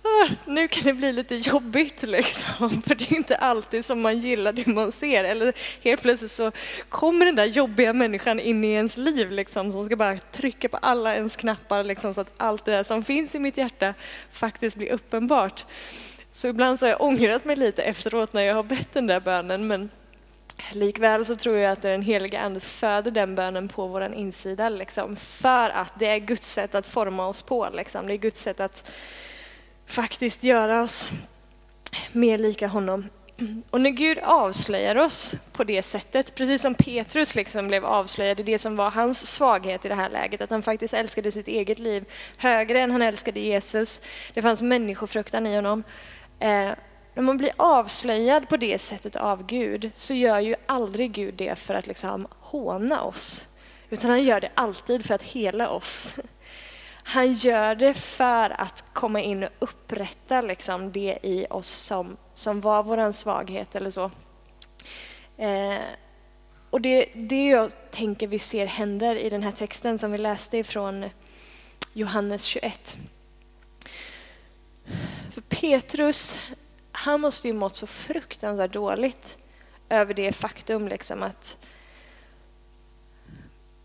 oh, 0.04 0.32
nu 0.46 0.68
kan 0.68 0.84
det 0.84 0.94
bli 0.94 1.14
lite 1.14 1.36
jobbigt 1.36 2.04
liksom. 2.04 2.82
För 2.88 2.96
det 2.96 3.12
är 3.12 3.16
inte 3.16 3.38
alltid 3.38 3.86
som 3.86 4.02
man 4.02 4.20
gillar 4.20 4.54
det 4.54 4.68
man 4.68 4.92
ser. 4.92 5.24
Eller 5.24 5.54
helt 5.84 6.02
plötsligt 6.02 6.32
så 6.32 6.52
kommer 6.90 7.26
den 7.26 7.36
där 7.36 7.46
jobbiga 7.46 7.94
människan 7.94 8.40
in 8.40 8.64
i 8.64 8.72
ens 8.72 8.98
liv 8.98 9.32
liksom 9.32 9.72
som 9.72 9.86
ska 9.86 9.96
bara 9.96 10.18
trycka 10.18 10.70
på 10.70 10.78
alla 10.78 11.16
ens 11.16 11.36
knappar 11.36 11.84
liksom 11.84 12.14
så 12.14 12.22
att 12.22 12.32
allt 12.38 12.66
det 12.66 12.72
där 12.72 12.84
som 12.84 13.04
finns 13.04 13.36
i 13.36 13.40
mitt 13.40 13.58
hjärta 13.58 13.94
faktiskt 14.32 14.78
blir 14.78 14.92
uppenbart. 14.92 15.66
Så 16.36 16.48
ibland 16.48 16.80
så 16.80 16.86
har 16.86 16.90
jag 16.90 17.02
ångrat 17.02 17.46
mig 17.46 17.56
lite 17.56 17.84
efteråt 17.84 18.34
när 18.34 18.42
jag 18.42 18.56
har 18.56 18.64
bett 18.64 18.94
den 18.94 19.08
där 19.08 19.20
bönen, 19.20 19.68
men 19.68 19.90
likväl 20.72 21.26
så 21.26 21.36
tror 21.36 21.58
jag 21.58 21.72
att 21.72 21.82
den 21.82 22.02
heliga 22.02 22.40
Ande 22.40 22.60
föder 22.60 23.12
den 23.12 23.36
bönen 23.36 23.68
på 23.68 23.88
vår 23.88 24.14
insida, 24.14 24.70
liksom, 24.70 25.16
för 25.16 25.70
att 25.70 26.00
det 26.00 26.08
är 26.08 26.18
Guds 26.20 26.52
sätt 26.52 26.76
att 26.76 26.88
forma 26.88 27.28
oss 27.28 27.42
på. 27.42 27.70
Liksom. 27.74 28.08
Det 28.08 28.14
är 28.14 28.18
Guds 28.18 28.42
sätt 28.42 28.60
att 28.60 28.92
faktiskt 29.86 30.44
göra 30.44 30.82
oss 30.82 31.10
mer 32.12 32.38
lika 32.38 32.68
honom. 32.68 33.10
Och 33.70 33.82
när 33.82 33.90
Gud 33.90 34.20
avslöjar 34.24 34.96
oss 34.96 35.36
på 35.52 35.64
det 35.64 35.82
sättet, 35.82 36.36
precis 36.36 36.62
som 36.62 36.76
Petrus 36.76 37.36
liksom 37.36 37.68
blev 37.68 37.86
avslöjad 37.86 38.40
i 38.40 38.44
det 38.44 38.60
som 38.60 38.76
var 38.76 38.92
hans 38.92 39.28
svaghet 39.28 39.86
i 39.86 39.90
det 39.90 39.96
här 39.96 40.10
läget, 40.10 40.42
att 40.42 40.50
han 40.50 40.64
faktiskt 40.64 40.94
älskade 40.94 41.32
sitt 41.32 41.48
eget 41.48 41.80
liv 41.80 42.06
högre 42.38 42.80
än 42.80 42.92
han 42.92 43.02
älskade 43.02 43.40
Jesus. 43.40 44.02
Det 44.34 44.42
fanns 44.42 44.62
människofruktan 44.62 45.48
i 45.48 45.56
honom. 45.56 45.84
Eh, 46.40 46.72
när 47.14 47.22
man 47.22 47.38
blir 47.38 47.52
avslöjad 47.58 48.50
på 48.50 48.58
det 48.58 48.82
sättet 48.82 49.16
av 49.16 49.46
Gud 49.46 49.92
så 49.94 50.14
gör 50.14 50.40
ju 50.40 50.56
aldrig 50.66 51.12
Gud 51.12 51.34
det 51.34 51.56
för 51.56 51.74
att 51.74 51.88
liksom 51.88 52.28
håna 52.40 53.02
oss, 53.02 53.48
utan 53.90 54.10
han 54.10 54.24
gör 54.24 54.42
det 54.42 54.52
alltid 54.56 55.06
för 55.06 55.16
att 55.16 55.24
hela 55.24 55.70
oss. 55.70 56.16
Han 57.08 57.34
gör 57.34 57.76
det 57.76 57.94
för 57.94 58.62
att 58.62 58.86
komma 58.94 59.22
in 59.22 59.44
och 59.44 59.50
upprätta 59.60 60.42
liksom 60.42 60.92
det 60.92 61.20
i 61.24 61.46
oss 61.50 61.68
som, 61.68 62.18
som 62.34 62.62
var 62.62 62.84
vår 62.84 63.12
svaghet 63.12 63.76
eller 63.76 63.90
så. 63.90 64.12
Eh, 65.38 65.82
och 66.70 66.82
det, 66.82 67.06
det 67.16 67.48
jag 67.48 67.92
tänker 67.92 68.28
vi 68.28 68.40
ser 68.40 68.66
händer 68.66 69.16
i 69.16 69.30
den 69.30 69.44
här 69.44 69.52
texten 69.52 70.00
som 70.00 70.12
vi 70.12 70.18
läste 70.18 70.58
ifrån 70.58 71.10
Johannes 71.94 72.44
21. 72.44 72.98
För 75.36 75.42
Petrus, 75.42 76.40
han 76.92 77.22
måste 77.22 77.48
ju 77.48 77.54
mått 77.54 77.76
så 77.76 77.88
fruktansvärt 77.88 78.74
dåligt 78.74 79.38
över 79.90 80.14
det 80.14 80.32
faktum 80.32 80.88
liksom 80.88 81.24
att 81.24 81.58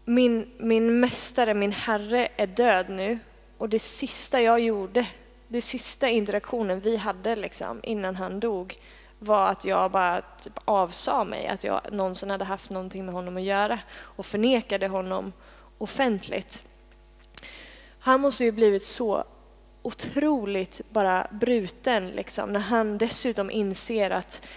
min, 0.04 0.50
min 0.58 1.00
mästare, 1.00 1.54
min 1.54 1.72
herre 1.72 2.28
är 2.36 2.46
död 2.46 2.90
nu 2.90 3.18
och 3.58 3.68
det 3.68 3.78
sista 3.78 4.40
jag 4.40 4.60
gjorde, 4.60 5.06
det 5.48 5.60
sista 5.60 6.08
interaktionen 6.08 6.80
vi 6.80 6.96
hade 6.96 7.36
liksom, 7.36 7.80
innan 7.82 8.16
han 8.16 8.40
dog 8.40 8.78
var 9.18 9.48
att 9.48 9.64
jag 9.64 9.90
bara 9.90 10.22
typ 10.42 10.58
avsa 10.64 11.24
mig, 11.24 11.46
att 11.46 11.64
jag 11.64 11.80
någonsin 11.92 12.30
hade 12.30 12.44
haft 12.44 12.70
någonting 12.70 13.04
med 13.04 13.14
honom 13.14 13.36
att 13.36 13.42
göra 13.42 13.78
och 13.98 14.26
förnekade 14.26 14.88
honom 14.88 15.32
offentligt. 15.78 16.64
Han 17.98 18.20
måste 18.20 18.44
ju 18.44 18.52
blivit 18.52 18.84
så 18.84 19.24
otroligt 19.82 20.80
bara 20.90 21.26
bruten 21.30 22.08
liksom, 22.08 22.52
när 22.52 22.60
han 22.60 22.98
dessutom 22.98 23.50
inser 23.50 24.10
att 24.10 24.48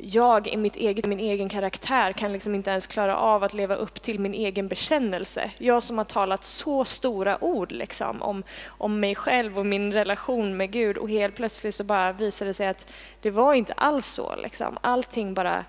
jag 0.00 0.48
i 0.48 0.56
mitt 0.56 0.76
eget, 0.76 1.06
min 1.06 1.20
egen 1.20 1.48
karaktär 1.48 2.12
kan 2.12 2.32
liksom 2.32 2.54
inte 2.54 2.70
ens 2.70 2.86
klara 2.86 3.16
av 3.16 3.44
att 3.44 3.54
leva 3.54 3.74
upp 3.74 4.02
till 4.02 4.18
min 4.18 4.34
egen 4.34 4.68
bekännelse. 4.68 5.50
Jag 5.58 5.82
som 5.82 5.98
har 5.98 6.04
talat 6.04 6.44
så 6.44 6.84
stora 6.84 7.44
ord 7.44 7.72
liksom, 7.72 8.22
om, 8.22 8.42
om 8.66 9.00
mig 9.00 9.14
själv 9.14 9.58
och 9.58 9.66
min 9.66 9.92
relation 9.92 10.56
med 10.56 10.70
Gud 10.70 10.98
och 10.98 11.10
helt 11.10 11.36
plötsligt 11.36 11.74
så 11.74 11.84
bara 11.84 12.12
visar 12.12 12.46
det 12.46 12.54
sig 12.54 12.68
att 12.68 12.92
det 13.20 13.30
var 13.30 13.54
inte 13.54 13.72
alls 13.72 14.06
så. 14.06 14.36
Liksom. 14.36 14.78
Allting 14.80 15.34
bara 15.34 15.64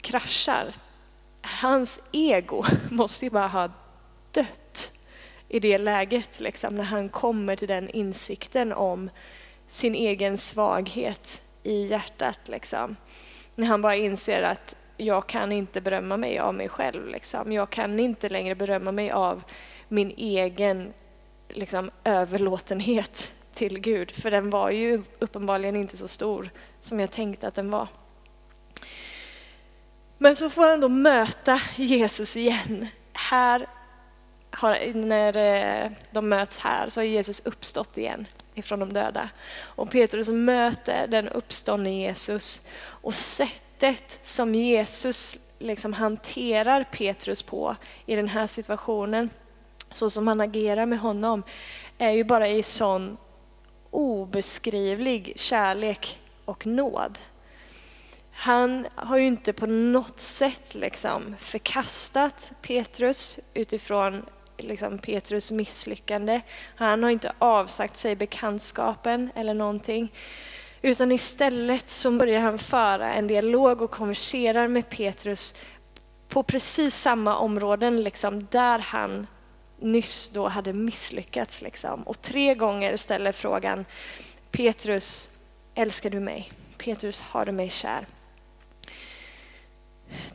kraschar. 0.00 0.66
Hans 1.40 2.08
ego 2.12 2.64
måste 2.90 3.24
ju 3.24 3.30
bara 3.30 3.48
ha 3.48 3.70
dött 4.32 4.92
i 5.48 5.60
det 5.60 5.78
läget, 5.78 6.40
liksom, 6.40 6.76
när 6.76 6.84
han 6.84 7.08
kommer 7.08 7.56
till 7.56 7.68
den 7.68 7.90
insikten 7.90 8.72
om 8.72 9.10
sin 9.68 9.94
egen 9.94 10.38
svaghet 10.38 11.42
i 11.62 11.86
hjärtat. 11.86 12.38
Liksom. 12.44 12.96
När 13.54 13.66
han 13.66 13.82
bara 13.82 13.96
inser 13.96 14.42
att 14.42 14.76
jag 14.96 15.26
kan 15.26 15.52
inte 15.52 15.80
berömma 15.80 16.16
mig 16.16 16.38
av 16.38 16.54
mig 16.54 16.68
själv. 16.68 17.08
Liksom. 17.08 17.52
Jag 17.52 17.70
kan 17.70 18.00
inte 18.00 18.28
längre 18.28 18.54
berömma 18.54 18.92
mig 18.92 19.10
av 19.10 19.42
min 19.88 20.14
egen 20.16 20.92
liksom, 21.48 21.90
överlåtenhet 22.04 23.32
till 23.54 23.78
Gud, 23.78 24.10
för 24.10 24.30
den 24.30 24.50
var 24.50 24.70
ju 24.70 25.02
uppenbarligen 25.18 25.76
inte 25.76 25.96
så 25.96 26.08
stor 26.08 26.50
som 26.80 27.00
jag 27.00 27.10
tänkte 27.10 27.48
att 27.48 27.54
den 27.54 27.70
var. 27.70 27.88
Men 30.18 30.36
så 30.36 30.50
får 30.50 30.68
han 30.68 30.80
då 30.80 30.88
möta 30.88 31.60
Jesus 31.76 32.36
igen, 32.36 32.86
här 33.12 33.66
har, 34.56 34.94
när 34.94 35.36
eh, 35.36 35.90
de 36.10 36.28
möts 36.28 36.58
här 36.58 36.88
så 36.88 37.00
har 37.00 37.04
Jesus 37.04 37.40
uppstått 37.40 37.98
igen 37.98 38.26
ifrån 38.54 38.80
de 38.80 38.92
döda. 38.92 39.28
Och 39.60 39.90
Petrus 39.90 40.28
möter 40.28 41.06
den 41.06 41.28
uppståndne 41.28 41.90
Jesus 41.90 42.62
och 42.78 43.14
sättet 43.14 44.18
som 44.22 44.54
Jesus 44.54 45.38
liksom 45.58 45.92
hanterar 45.92 46.84
Petrus 46.84 47.42
på 47.42 47.76
i 48.06 48.16
den 48.16 48.28
här 48.28 48.46
situationen, 48.46 49.30
så 49.92 50.10
som 50.10 50.26
han 50.28 50.40
agerar 50.40 50.86
med 50.86 50.98
honom, 50.98 51.42
är 51.98 52.10
ju 52.10 52.24
bara 52.24 52.48
i 52.48 52.62
sån 52.62 53.16
obeskrivlig 53.90 55.32
kärlek 55.36 56.20
och 56.44 56.66
nåd. 56.66 57.18
Han 58.32 58.86
har 58.94 59.16
ju 59.16 59.26
inte 59.26 59.52
på 59.52 59.66
något 59.66 60.20
sätt 60.20 60.74
liksom 60.74 61.36
förkastat 61.38 62.52
Petrus 62.62 63.38
utifrån 63.54 64.22
liksom 64.62 64.98
Petrus 64.98 65.52
misslyckande. 65.52 66.40
Han 66.76 67.02
har 67.02 67.10
inte 67.10 67.32
avsagt 67.38 67.96
sig 67.96 68.16
bekantskapen 68.16 69.30
eller 69.34 69.54
någonting. 69.54 70.12
Utan 70.82 71.12
istället 71.12 71.90
så 71.90 72.10
börjar 72.10 72.40
han 72.40 72.58
föra 72.58 73.14
en 73.14 73.26
dialog 73.26 73.82
och 73.82 73.90
konverserar 73.90 74.68
med 74.68 74.88
Petrus 74.88 75.54
på 76.28 76.42
precis 76.42 76.94
samma 76.94 77.36
områden 77.36 78.02
liksom, 78.02 78.46
där 78.50 78.78
han 78.78 79.26
nyss 79.80 80.28
då 80.28 80.48
hade 80.48 80.72
misslyckats. 80.72 81.62
Liksom. 81.62 82.02
Och 82.02 82.22
tre 82.22 82.54
gånger 82.54 82.96
ställer 82.96 83.32
frågan 83.32 83.84
Petrus, 84.50 85.30
älskar 85.74 86.10
du 86.10 86.20
mig? 86.20 86.52
Petrus, 86.78 87.20
har 87.20 87.46
du 87.46 87.52
mig 87.52 87.70
kär? 87.70 88.06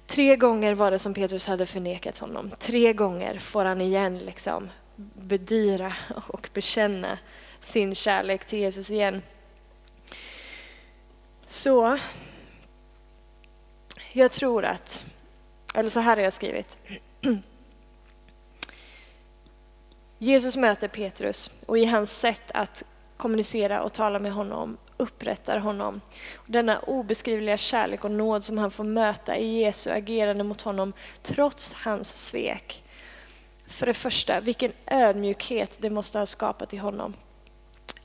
Tre 0.07 0.35
gånger 0.35 0.75
var 0.75 0.91
det 0.91 0.99
som 0.99 1.13
Petrus 1.13 1.47
hade 1.47 1.65
förnekat 1.65 2.17
honom. 2.17 2.51
Tre 2.59 2.93
gånger 2.93 3.39
får 3.39 3.65
han 3.65 3.81
igen 3.81 4.17
liksom 4.17 4.69
bedyra 5.13 5.93
och 6.27 6.49
bekänna 6.53 7.17
sin 7.59 7.95
kärlek 7.95 8.45
till 8.45 8.59
Jesus 8.59 8.91
igen. 8.91 9.21
Så 11.47 11.97
jag 14.13 14.31
tror 14.31 14.65
att, 14.65 15.05
eller 15.75 15.89
så 15.89 15.99
här 15.99 16.15
har 16.15 16.23
jag 16.23 16.33
skrivit. 16.33 16.79
Jesus 20.17 20.57
möter 20.57 20.87
Petrus 20.87 21.51
och 21.65 21.77
i 21.77 21.85
hans 21.85 22.19
sätt 22.19 22.51
att 22.53 22.83
kommunicera 23.17 23.81
och 23.81 23.93
tala 23.93 24.19
med 24.19 24.33
honom 24.33 24.77
upprättar 25.01 25.57
honom. 25.57 26.01
Denna 26.45 26.79
obeskrivliga 26.79 27.57
kärlek 27.57 28.05
och 28.05 28.11
nåd 28.11 28.43
som 28.43 28.57
han 28.57 28.71
får 28.71 28.83
möta 28.83 29.37
i 29.37 29.59
Jesu 29.59 29.89
agerande 29.89 30.43
mot 30.43 30.61
honom 30.61 30.93
trots 31.23 31.73
hans 31.73 32.27
svek. 32.27 32.83
För 33.67 33.85
det 33.85 33.93
första, 33.93 34.39
vilken 34.39 34.71
ödmjukhet 34.85 35.77
det 35.81 35.89
måste 35.89 36.19
ha 36.19 36.25
skapat 36.25 36.73
i 36.73 36.77
honom. 36.77 37.13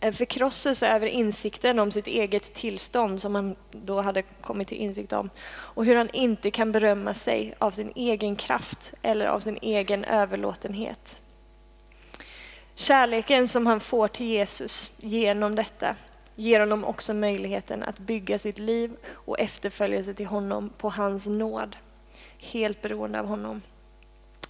En 0.01 0.13
förkrosselse 0.13 0.89
över 0.89 1.07
insikten 1.07 1.79
om 1.79 1.91
sitt 1.91 2.07
eget 2.07 2.55
tillstånd 2.55 3.23
som 3.23 3.35
han 3.35 3.57
då 3.71 4.01
hade 4.01 4.23
kommit 4.23 4.69
till 4.69 4.79
insikt 4.79 5.13
om 5.13 5.31
och 5.49 5.85
hur 5.85 5.97
han 5.97 6.11
inte 6.11 6.51
kan 6.51 6.73
berömma 6.73 7.15
sig 7.15 7.55
av 7.59 7.71
sin 7.71 7.93
egen 7.95 8.37
kraft 8.37 8.93
eller 9.03 9.27
av 9.27 9.41
sin 9.41 9.59
egen 9.63 10.05
överlåtenhet. 10.05 11.17
Kärleken 12.75 13.49
som 13.49 13.67
han 13.67 13.81
får 13.81 14.09
till 14.09 14.27
Jesus 14.27 14.93
genom 14.97 15.55
detta 15.55 15.97
ger 16.37 16.61
honom 16.61 16.85
också 16.85 17.15
möjligheten 17.15 17.83
att 17.83 17.99
bygga 17.99 18.39
sitt 18.39 18.59
liv 18.59 18.97
och 19.09 19.41
efterfölja 19.41 20.05
sig 20.05 20.15
till 20.15 20.27
honom 20.27 20.71
på 20.79 20.91
hans 20.91 21.27
nåd. 21.27 21.77
Helt 22.39 22.83
beroende 22.83 23.21
av 23.21 23.27
honom. 23.27 23.63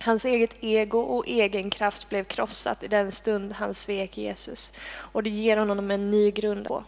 Hans 0.00 0.24
eget 0.24 0.56
ego 0.60 0.98
och 0.98 1.24
egen 1.26 1.70
kraft 1.70 2.08
blev 2.08 2.24
krossat 2.24 2.82
i 2.82 2.88
den 2.88 3.12
stund 3.12 3.52
han 3.52 3.74
svek 3.74 4.18
Jesus. 4.18 4.72
Och 4.88 5.22
det 5.22 5.30
ger 5.30 5.56
honom 5.56 5.90
en 5.90 6.10
ny 6.10 6.30
grund. 6.30 6.66
På. 6.66 6.84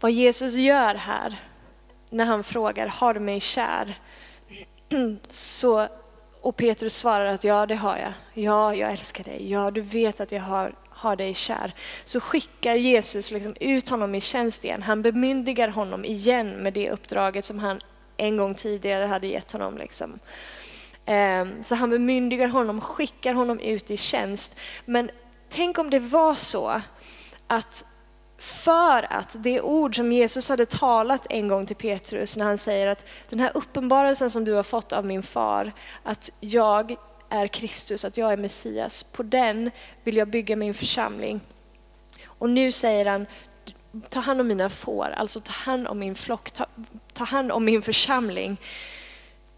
Vad 0.00 0.10
Jesus 0.10 0.54
gör 0.54 0.94
här, 0.94 1.40
när 2.10 2.24
han 2.24 2.44
frågar 2.44 2.86
har 2.86 3.14
du 3.14 3.20
mig 3.20 3.40
kär? 3.40 3.98
Så, 5.28 5.88
och 6.40 6.56
Petrus 6.56 6.96
svarar 6.96 7.26
att 7.26 7.44
ja, 7.44 7.66
det 7.66 7.74
har 7.74 7.96
jag. 7.96 8.12
Ja, 8.44 8.74
jag 8.74 8.90
älskar 8.90 9.24
dig. 9.24 9.50
Ja, 9.50 9.70
du 9.70 9.80
vet 9.80 10.20
att 10.20 10.32
jag 10.32 10.42
har, 10.42 10.74
har 10.98 11.16
dig 11.16 11.34
kär. 11.34 11.72
Så 12.04 12.20
skickar 12.20 12.74
Jesus 12.74 13.30
liksom 13.30 13.54
ut 13.60 13.88
honom 13.88 14.14
i 14.14 14.20
tjänst 14.20 14.64
igen. 14.64 14.82
Han 14.82 15.02
bemyndigar 15.02 15.68
honom 15.68 16.04
igen 16.04 16.50
med 16.50 16.72
det 16.72 16.90
uppdraget 16.90 17.44
som 17.44 17.58
han 17.58 17.80
en 18.16 18.36
gång 18.36 18.54
tidigare 18.54 19.06
hade 19.06 19.26
gett 19.26 19.52
honom. 19.52 19.78
Liksom. 19.78 20.18
Ehm, 21.06 21.62
så 21.62 21.74
han 21.74 21.90
bemyndigar 21.90 22.48
honom, 22.48 22.80
skickar 22.80 23.34
honom 23.34 23.60
ut 23.60 23.90
i 23.90 23.96
tjänst. 23.96 24.56
Men 24.84 25.10
tänk 25.48 25.78
om 25.78 25.90
det 25.90 25.98
var 25.98 26.34
så 26.34 26.80
att 27.46 27.84
för 28.38 29.12
att 29.12 29.36
det 29.38 29.60
ord 29.60 29.96
som 29.96 30.12
Jesus 30.12 30.48
hade 30.48 30.66
talat 30.66 31.26
en 31.30 31.48
gång 31.48 31.66
till 31.66 31.76
Petrus 31.76 32.36
när 32.36 32.44
han 32.44 32.58
säger 32.58 32.86
att 32.86 33.08
den 33.28 33.40
här 33.40 33.50
uppenbarelsen 33.54 34.30
som 34.30 34.44
du 34.44 34.52
har 34.52 34.62
fått 34.62 34.92
av 34.92 35.04
min 35.04 35.22
far, 35.22 35.72
att 36.02 36.30
jag 36.40 36.96
är 37.28 37.46
Kristus, 37.46 38.04
att 38.04 38.16
jag 38.16 38.32
är 38.32 38.36
Messias, 38.36 39.04
på 39.04 39.22
den 39.22 39.70
vill 40.04 40.16
jag 40.16 40.28
bygga 40.28 40.56
min 40.56 40.74
församling. 40.74 41.40
Och 42.26 42.50
nu 42.50 42.72
säger 42.72 43.06
han, 43.06 43.26
ta 44.08 44.20
hand 44.20 44.40
om 44.40 44.48
mina 44.48 44.70
får, 44.70 45.14
alltså 45.16 45.40
ta 45.40 45.52
hand 45.52 45.88
om 45.88 45.98
min 45.98 46.14
flock, 46.14 46.50
ta, 46.50 46.66
ta 47.12 47.24
hand 47.24 47.52
om 47.52 47.64
min 47.64 47.82
församling. 47.82 48.56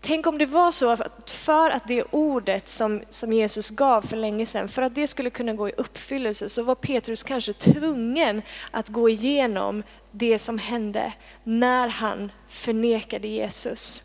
Tänk 0.01 0.27
om 0.27 0.39
det 0.39 0.47
var 0.47 0.73
så 0.73 0.91
att 0.91 1.31
för 1.31 1.71
att 1.71 1.89
det 1.89 2.03
ordet 2.11 2.69
som, 2.69 3.03
som 3.09 3.33
Jesus 3.33 3.71
gav 3.71 4.03
för 4.03 4.17
länge 4.17 4.47
sedan, 4.47 4.69
för 4.69 4.83
att 4.83 4.95
det 4.95 5.07
skulle 5.07 5.31
kunna 5.31 5.53
gå 5.53 5.69
i 5.69 5.73
uppfyllelse 5.77 6.49
så 6.49 6.63
var 6.63 6.75
Petrus 6.75 7.23
kanske 7.23 7.53
tvungen 7.53 8.43
att 8.71 8.89
gå 8.89 9.09
igenom 9.09 9.83
det 10.11 10.39
som 10.39 10.59
hände 10.59 11.13
när 11.45 11.89
han 11.89 12.33
förnekade 12.49 13.29
Jesus. 13.29 14.03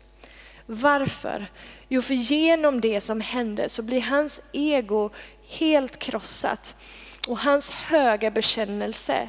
Varför? 0.66 1.46
Jo, 1.88 2.02
för 2.02 2.14
genom 2.14 2.80
det 2.80 3.00
som 3.00 3.20
hände 3.20 3.68
så 3.68 3.82
blir 3.82 4.00
hans 4.00 4.40
ego 4.52 5.10
helt 5.48 5.98
krossat 5.98 6.76
och 7.28 7.38
hans 7.38 7.70
höga 7.70 8.30
bekännelse 8.30 9.28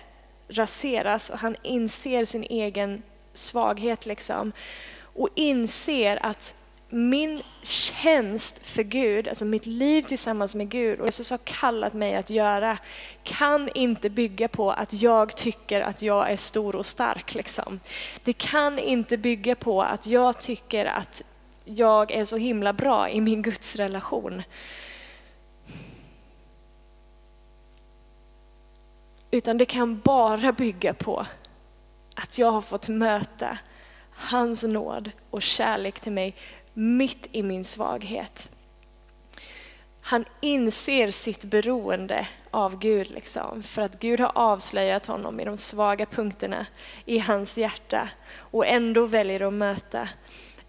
raseras 0.49 1.29
och 1.29 1.39
han 1.39 1.55
inser 1.63 2.25
sin 2.25 2.43
egen 2.43 3.03
svaghet 3.33 4.05
liksom. 4.05 4.51
Och 4.99 5.29
inser 5.35 6.25
att 6.25 6.55
min 6.89 7.41
tjänst 7.63 8.65
för 8.65 8.83
Gud, 8.83 9.27
alltså 9.27 9.45
mitt 9.45 9.65
liv 9.65 10.01
tillsammans 10.01 10.55
med 10.55 10.69
Gud 10.69 10.99
och 10.99 11.05
det 11.05 11.07
Jesus 11.07 11.31
har 11.31 11.37
kallat 11.37 11.93
mig 11.93 12.15
att 12.15 12.29
göra, 12.29 12.77
kan 13.23 13.69
inte 13.73 14.09
bygga 14.09 14.47
på 14.47 14.71
att 14.71 14.93
jag 14.93 15.37
tycker 15.37 15.81
att 15.81 16.01
jag 16.01 16.31
är 16.31 16.37
stor 16.37 16.75
och 16.75 16.85
stark. 16.85 17.35
Liksom. 17.35 17.79
Det 18.23 18.33
kan 18.33 18.79
inte 18.79 19.17
bygga 19.17 19.55
på 19.55 19.83
att 19.83 20.07
jag 20.07 20.39
tycker 20.39 20.85
att 20.85 21.23
jag 21.75 22.11
är 22.11 22.25
så 22.25 22.37
himla 22.37 22.73
bra 22.73 23.09
i 23.09 23.21
min 23.21 23.41
gudsrelation. 23.41 24.43
Utan 29.31 29.57
det 29.57 29.65
kan 29.65 29.99
bara 29.99 30.51
bygga 30.51 30.93
på 30.93 31.25
att 32.15 32.37
jag 32.37 32.51
har 32.51 32.61
fått 32.61 32.87
möta 32.87 33.57
hans 34.11 34.63
nåd 34.63 35.11
och 35.29 35.41
kärlek 35.41 35.99
till 35.99 36.11
mig 36.11 36.35
mitt 36.73 37.27
i 37.31 37.43
min 37.43 37.63
svaghet. 37.63 38.49
Han 40.01 40.25
inser 40.41 41.11
sitt 41.11 41.45
beroende 41.45 42.27
av 42.51 42.79
Gud, 42.79 43.11
liksom, 43.11 43.63
för 43.63 43.81
att 43.81 43.99
Gud 43.99 44.19
har 44.19 44.31
avslöjat 44.35 45.05
honom 45.05 45.39
i 45.39 45.45
de 45.45 45.57
svaga 45.57 46.05
punkterna 46.05 46.65
i 47.05 47.19
hans 47.19 47.57
hjärta 47.57 48.09
och 48.35 48.65
ändå 48.65 49.05
väljer 49.05 49.47
att 49.47 49.53
möta 49.53 50.09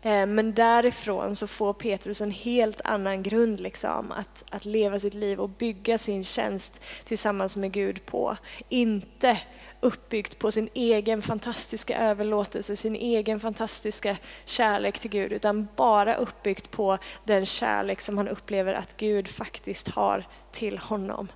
Eh, 0.08 0.26
men 0.26 0.54
därifrån 0.54 1.36
så 1.36 1.46
får 1.46 1.72
Petrus 1.72 2.20
en 2.20 2.30
helt 2.30 2.80
annan 2.84 3.22
grund 3.22 3.60
liksom, 3.60 4.12
att, 4.12 4.44
att 4.50 4.64
leva 4.64 4.98
sitt 4.98 5.14
liv 5.14 5.40
och 5.40 5.48
bygga 5.48 5.98
sin 5.98 6.24
tjänst 6.24 6.84
tillsammans 7.04 7.56
med 7.56 7.72
Gud 7.72 8.06
på. 8.06 8.36
Inte 8.68 9.40
uppbyggt 9.80 10.38
på 10.38 10.52
sin 10.52 10.68
egen 10.74 11.22
fantastiska 11.22 11.98
överlåtelse, 11.98 12.76
sin 12.76 12.96
egen 12.96 13.40
fantastiska 13.40 14.16
kärlek 14.44 14.98
till 14.98 15.10
Gud, 15.10 15.32
utan 15.32 15.68
bara 15.76 16.14
uppbyggt 16.14 16.70
på 16.70 16.98
den 17.24 17.46
kärlek 17.46 18.00
som 18.00 18.18
han 18.18 18.28
upplever 18.28 18.74
att 18.74 18.96
Gud 18.96 19.28
faktiskt 19.28 19.88
har 19.88 20.26
till 20.52 20.78
honom. 20.78 21.28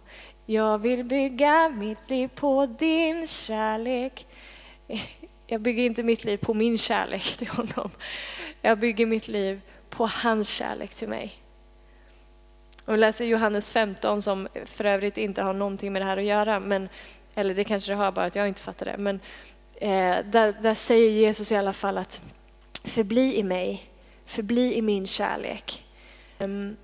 Jag 0.47 0.79
vill 0.79 1.05
bygga 1.05 1.69
mitt 1.69 2.11
liv 2.11 2.29
på 2.29 2.67
din 2.67 3.27
kärlek. 3.27 4.27
Jag 5.53 5.61
bygger 5.61 5.83
inte 5.83 6.03
mitt 6.03 6.25
liv 6.25 6.37
på 6.37 6.55
min 6.55 6.79
kärlek 6.79 7.37
till 7.37 7.49
honom. 7.49 7.91
Jag 8.63 8.79
bygger 8.79 9.07
mitt 9.07 9.29
liv 9.29 9.61
på 9.91 10.07
hans 10.07 10.49
kärlek 10.49 10.95
till 10.95 11.09
mig. 11.09 11.33
Och 12.85 12.95
vi 12.95 12.99
läser 12.99 13.25
Johannes 13.25 13.73
15 13.73 14.23
som 14.23 14.49
för 14.65 14.85
övrigt 14.85 15.19
inte 15.19 15.43
har 15.43 15.53
någonting 15.53 15.93
med 15.93 16.03
det 16.03 16.07
här 16.07 16.17
att 16.17 16.25
göra, 16.25 16.61
men, 16.61 16.89
eller 17.35 17.55
det 17.55 17.65
kanske 17.65 17.93
det 17.93 17.97
har, 17.97 18.13
bara 18.13 18.25
att 18.25 18.35
jag 18.35 18.49
inte 18.49 18.61
fattar 18.61 18.87
det. 18.87 18.97
Men 18.99 19.21
eh, 19.75 20.25
där, 20.25 20.63
där 20.63 20.75
säger 20.75 21.11
Jesus 21.11 21.53
i 21.53 21.57
alla 21.57 21.73
fall 21.73 21.99
att 21.99 22.21
förbli 22.85 23.39
i 23.39 23.43
mig, 23.43 23.83
förbli 24.27 24.75
i 24.75 24.83
min 24.83 25.07
kärlek. 25.07 25.85
Um, 26.39 26.77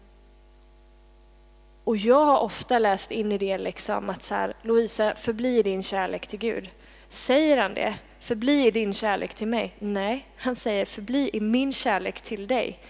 och 1.85 1.97
jag 1.97 2.25
har 2.25 2.39
ofta 2.39 2.79
läst 2.79 3.11
in 3.11 3.33
i 3.33 3.39
det 3.39 3.59
liksom 3.59 4.11
att 4.11 4.23
så 4.23 4.35
här, 4.35 4.55
Lovisa, 4.63 5.15
förbli 5.15 5.59
i 5.59 5.63
din 5.63 5.83
kärlek 5.83 6.27
till 6.27 6.39
Gud. 6.39 6.69
Säger 7.09 7.59
han 7.59 7.75
det, 7.75 7.99
förbli 8.29 8.67
i 8.67 8.71
din 8.71 8.93
kärlek 8.93 9.35
till 9.35 9.49
mig. 9.49 9.75
Nej, 9.79 10.29
han 10.37 10.57
säger 10.57 10.85
förbli 10.85 11.31
i 11.33 11.41
min 11.41 11.73
kärlek 11.73 12.21
till 12.21 12.47
dig. 12.47 12.81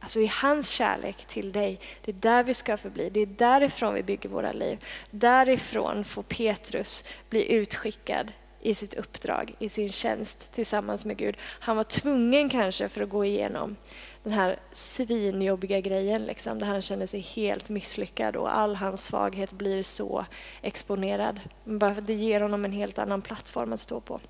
Alltså 0.00 0.20
i 0.20 0.26
hans 0.26 0.70
kärlek 0.70 1.16
till 1.24 1.52
dig. 1.52 1.80
Det 2.04 2.10
är 2.10 2.14
där 2.14 2.44
vi 2.44 2.54
ska 2.54 2.76
förbli. 2.76 3.10
Det 3.10 3.20
är 3.20 3.26
därifrån 3.26 3.94
vi 3.94 4.02
bygger 4.02 4.28
våra 4.28 4.52
liv. 4.52 4.84
Därifrån 5.10 6.04
får 6.04 6.22
Petrus 6.22 7.04
bli 7.30 7.52
utskickad 7.52 8.32
i 8.60 8.74
sitt 8.74 8.94
uppdrag, 8.94 9.54
i 9.58 9.68
sin 9.68 9.88
tjänst 9.88 10.52
tillsammans 10.52 11.06
med 11.06 11.16
Gud. 11.16 11.36
Han 11.40 11.76
var 11.76 11.84
tvungen 11.84 12.48
kanske 12.48 12.88
för 12.88 13.00
att 13.00 13.08
gå 13.08 13.24
igenom 13.24 13.76
den 14.22 14.32
här 14.32 14.58
svinjobbiga 14.72 15.80
grejen 15.80 16.24
liksom, 16.24 16.58
där 16.58 16.66
han 16.66 16.82
känner 16.82 17.06
sig 17.06 17.20
helt 17.20 17.68
misslyckad 17.68 18.36
och 18.36 18.56
all 18.56 18.76
hans 18.76 19.04
svaghet 19.04 19.52
blir 19.52 19.82
så 19.82 20.26
exponerad. 20.62 21.40
Bara 21.64 21.94
för 21.94 22.00
att 22.00 22.06
det 22.06 22.14
ger 22.14 22.40
honom 22.40 22.64
en 22.64 22.72
helt 22.72 22.98
annan 22.98 23.22
plattform 23.22 23.72
att 23.72 23.80
stå 23.80 24.00
på. 24.00 24.20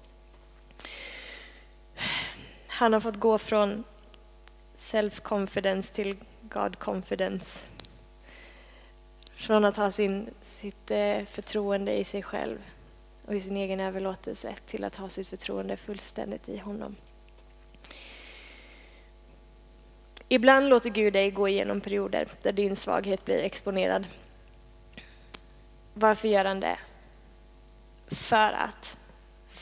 Han 2.66 2.92
har 2.92 3.00
fått 3.00 3.16
gå 3.16 3.38
från 3.38 3.84
self-confidence 4.76 5.94
till 5.94 6.16
God-confidence. 6.42 7.58
Från 9.34 9.64
att 9.64 9.76
ha 9.76 9.90
sin, 9.90 10.30
sitt 10.40 10.90
eh, 10.90 11.24
förtroende 11.24 11.98
i 11.98 12.04
sig 12.04 12.22
själv 12.22 12.58
och 13.26 13.34
i 13.34 13.40
sin 13.40 13.56
egen 13.56 13.80
överlåtelse 13.80 14.54
till 14.66 14.84
att 14.84 14.96
ha 14.96 15.08
sitt 15.08 15.28
förtroende 15.28 15.76
fullständigt 15.76 16.48
i 16.48 16.58
honom. 16.58 16.96
Ibland 20.28 20.68
låter 20.68 20.90
Gud 20.90 21.12
dig 21.12 21.30
gå 21.30 21.48
igenom 21.48 21.80
perioder 21.80 22.28
där 22.42 22.52
din 22.52 22.76
svaghet 22.76 23.24
blir 23.24 23.38
exponerad. 23.38 24.06
Varför 25.94 26.28
gör 26.28 26.44
han 26.44 26.60
det? 26.60 26.78
För 28.08 28.52
att 28.52 28.97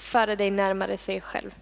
föra 0.07 0.37
dig 0.37 0.51
närmare 0.51 0.97
sig 0.97 1.21
själv 1.21 1.55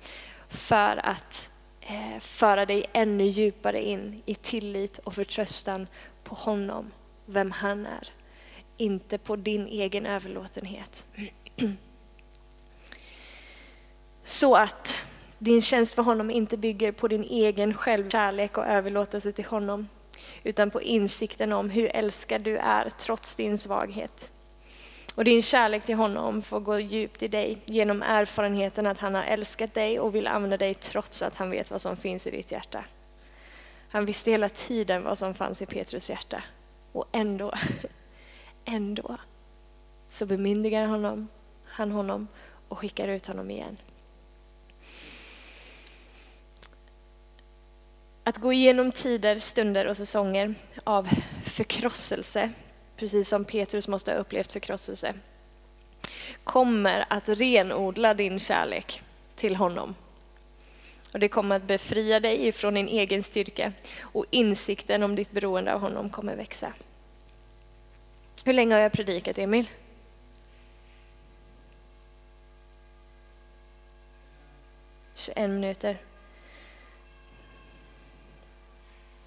för 0.48 1.06
att 1.06 1.50
eh, 1.80 2.20
föra 2.20 2.66
dig 2.66 2.86
ännu 2.92 3.24
djupare 3.24 3.82
in 3.82 4.22
i 4.26 4.34
tillit 4.34 4.98
och 4.98 5.14
förtröstan 5.14 5.86
på 6.24 6.34
honom, 6.34 6.92
vem 7.26 7.50
han 7.50 7.86
är. 7.86 8.08
Inte 8.76 9.18
på 9.18 9.36
din 9.36 9.66
egen 9.66 10.06
överlåtenhet. 10.06 11.04
Så 14.24 14.56
att 14.56 14.96
din 15.38 15.62
tjänst 15.62 15.94
för 15.94 16.02
honom 16.02 16.30
inte 16.30 16.56
bygger 16.56 16.92
på 16.92 17.08
din 17.08 17.24
egen 17.24 17.74
självkärlek 17.74 18.58
och 18.58 18.66
överlåtelse 18.66 19.32
till 19.32 19.44
honom, 19.44 19.88
utan 20.42 20.70
på 20.70 20.82
insikten 20.82 21.52
om 21.52 21.70
hur 21.70 21.96
älskad 21.96 22.42
du 22.42 22.56
är 22.56 22.90
trots 22.90 23.34
din 23.34 23.58
svaghet. 23.58 24.32
Och 25.14 25.24
din 25.24 25.42
kärlek 25.42 25.84
till 25.84 25.94
honom 25.94 26.42
får 26.42 26.60
gå 26.60 26.78
djupt 26.78 27.22
i 27.22 27.28
dig 27.28 27.58
genom 27.64 28.02
erfarenheten 28.02 28.86
att 28.86 28.98
han 28.98 29.14
har 29.14 29.22
älskat 29.22 29.74
dig 29.74 30.00
och 30.00 30.14
vill 30.14 30.26
använda 30.26 30.56
dig 30.56 30.74
trots 30.74 31.22
att 31.22 31.36
han 31.36 31.50
vet 31.50 31.70
vad 31.70 31.80
som 31.80 31.96
finns 31.96 32.26
i 32.26 32.30
ditt 32.30 32.52
hjärta. 32.52 32.84
Han 33.90 34.06
visste 34.06 34.30
hela 34.30 34.48
tiden 34.48 35.04
vad 35.04 35.18
som 35.18 35.34
fanns 35.34 35.62
i 35.62 35.66
Petrus 35.66 36.10
hjärta. 36.10 36.42
Och 36.92 37.08
ändå, 37.12 37.52
ändå 38.64 39.16
så 40.08 40.26
bemyndigar 40.26 40.86
honom, 40.86 41.28
han 41.64 41.90
honom 41.90 42.28
och 42.68 42.78
skickar 42.78 43.08
ut 43.08 43.26
honom 43.26 43.50
igen. 43.50 43.76
Att 48.24 48.38
gå 48.38 48.52
igenom 48.52 48.92
tider, 48.92 49.36
stunder 49.36 49.86
och 49.86 49.96
säsonger 49.96 50.54
av 50.84 51.08
förkrosselse, 51.44 52.50
precis 52.96 53.28
som 53.28 53.44
Petrus 53.44 53.88
måste 53.88 54.12
ha 54.12 54.18
upplevt 54.18 54.52
förkrosselse, 54.52 55.14
kommer 56.44 57.06
att 57.10 57.28
renodla 57.28 58.14
din 58.14 58.38
kärlek 58.38 59.02
till 59.36 59.56
honom. 59.56 59.94
Och 61.12 61.18
det 61.18 61.28
kommer 61.28 61.56
att 61.56 61.66
befria 61.66 62.20
dig 62.20 62.52
från 62.52 62.74
din 62.74 62.88
egen 62.88 63.22
styrka 63.22 63.72
och 64.00 64.24
insikten 64.30 65.02
om 65.02 65.16
ditt 65.16 65.30
beroende 65.30 65.74
av 65.74 65.80
honom 65.80 66.10
kommer 66.10 66.36
växa. 66.36 66.72
Hur 68.44 68.52
länge 68.52 68.74
har 68.74 68.80
jag 68.80 68.92
predikat, 68.92 69.38
Emil? 69.38 69.66
en 75.36 75.54
minuter. 75.54 75.98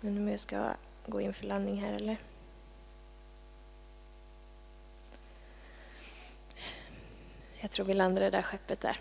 Undrar 0.03 0.21
om 0.21 0.29
jag 0.29 0.39
ska 0.39 0.73
gå 1.05 1.21
in 1.21 1.33
för 1.33 1.45
landning 1.45 1.81
här 1.81 1.93
eller? 1.93 2.17
Jag 7.67 7.71
tror 7.71 7.85
vi 7.85 7.93
landar 7.93 8.21
det 8.21 8.29
där 8.29 8.41
skeppet 8.41 8.81
där. 8.81 8.99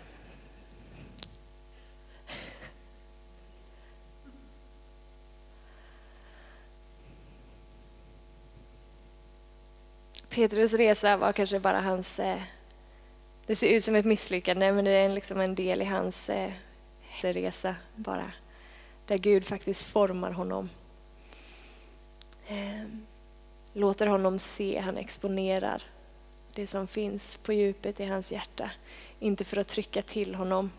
Petrus 10.29 10.73
resa 10.73 11.17
var 11.17 11.31
kanske 11.31 11.59
bara 11.59 11.81
hans... 11.81 12.19
Eh, 12.19 12.41
det 13.45 13.55
ser 13.55 13.67
ut 13.67 13.83
som 13.83 13.95
ett 13.95 14.05
misslyckande, 14.05 14.71
men 14.71 14.85
det 14.85 14.91
är 14.91 15.09
liksom 15.09 15.39
en 15.39 15.55
del 15.55 15.81
i 15.81 15.85
hans 15.85 16.29
eh, 16.29 16.51
resa 17.21 17.75
bara. 17.95 18.31
Där 19.05 19.17
Gud 19.17 19.45
faktiskt 19.45 19.85
formar 19.85 20.31
honom. 20.31 20.69
Ehm, 22.47 23.05
låter 23.73 24.07
honom 24.07 24.39
se, 24.39 24.79
han 24.79 24.97
exponerar 24.97 25.83
det 26.57 26.67
som 26.67 26.87
finns 26.87 27.37
på 27.37 27.53
djupet 27.53 27.99
i 27.99 28.05
hans 28.05 28.31
hjärta. 28.31 28.71
Inte 29.19 29.43
för 29.43 29.57
att 29.57 29.67
trycka 29.67 30.01
till 30.01 30.35
honom, 30.35 30.71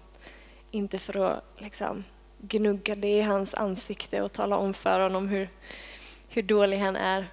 inte 0.71 0.99
för 0.99 1.27
att 1.27 1.45
liksom 1.59 2.05
gnugga 2.39 2.95
det 2.95 3.19
i 3.19 3.21
hans 3.21 3.55
ansikte 3.55 4.23
och 4.23 4.33
tala 4.33 4.57
om 4.57 4.75
för 4.75 5.01
honom 5.01 5.29
hur, 5.29 5.49
hur 6.29 6.43
dålig 6.43 6.79
han 6.79 6.97
är. 6.97 7.27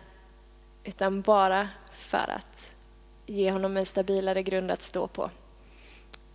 Utan 0.84 1.22
bara 1.22 1.70
för 1.92 2.32
att 2.32 2.76
ge 3.26 3.52
honom 3.52 3.78
en 3.78 3.86
stabilare 3.86 4.44
grund 4.44 4.72
att 4.72 4.82
stå 4.82 5.08
på. 5.08 5.30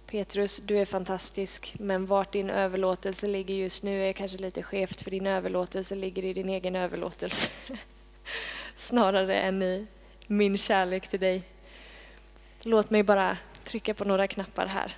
Petrus, 0.07 0.59
du 0.59 0.79
är 0.79 0.85
fantastisk, 0.85 1.75
men 1.79 2.07
vart 2.07 2.33
din 2.33 2.51
överlåtelse 2.51 3.27
ligger 3.27 3.55
just 3.55 3.83
nu 3.83 4.09
är 4.09 4.13
kanske 4.13 4.39
lite 4.39 4.63
skevt, 4.63 5.01
för 5.01 5.11
din 5.11 5.27
överlåtelse 5.27 5.95
ligger 5.95 6.25
i 6.25 6.33
din 6.33 6.49
egen 6.49 6.77
överlåtelse. 6.77 7.51
Snarare 8.75 9.41
än 9.41 9.63
i 9.63 9.87
min 10.27 10.59
kärlek 10.59 11.09
till 11.09 11.21
dig. 11.21 11.43
Låt 12.63 12.91
mig 12.91 13.03
bara 13.03 13.37
trycka 13.65 13.95
på 13.95 14.05
några 14.05 14.27
knappar 14.27 14.67
här, 14.67 14.97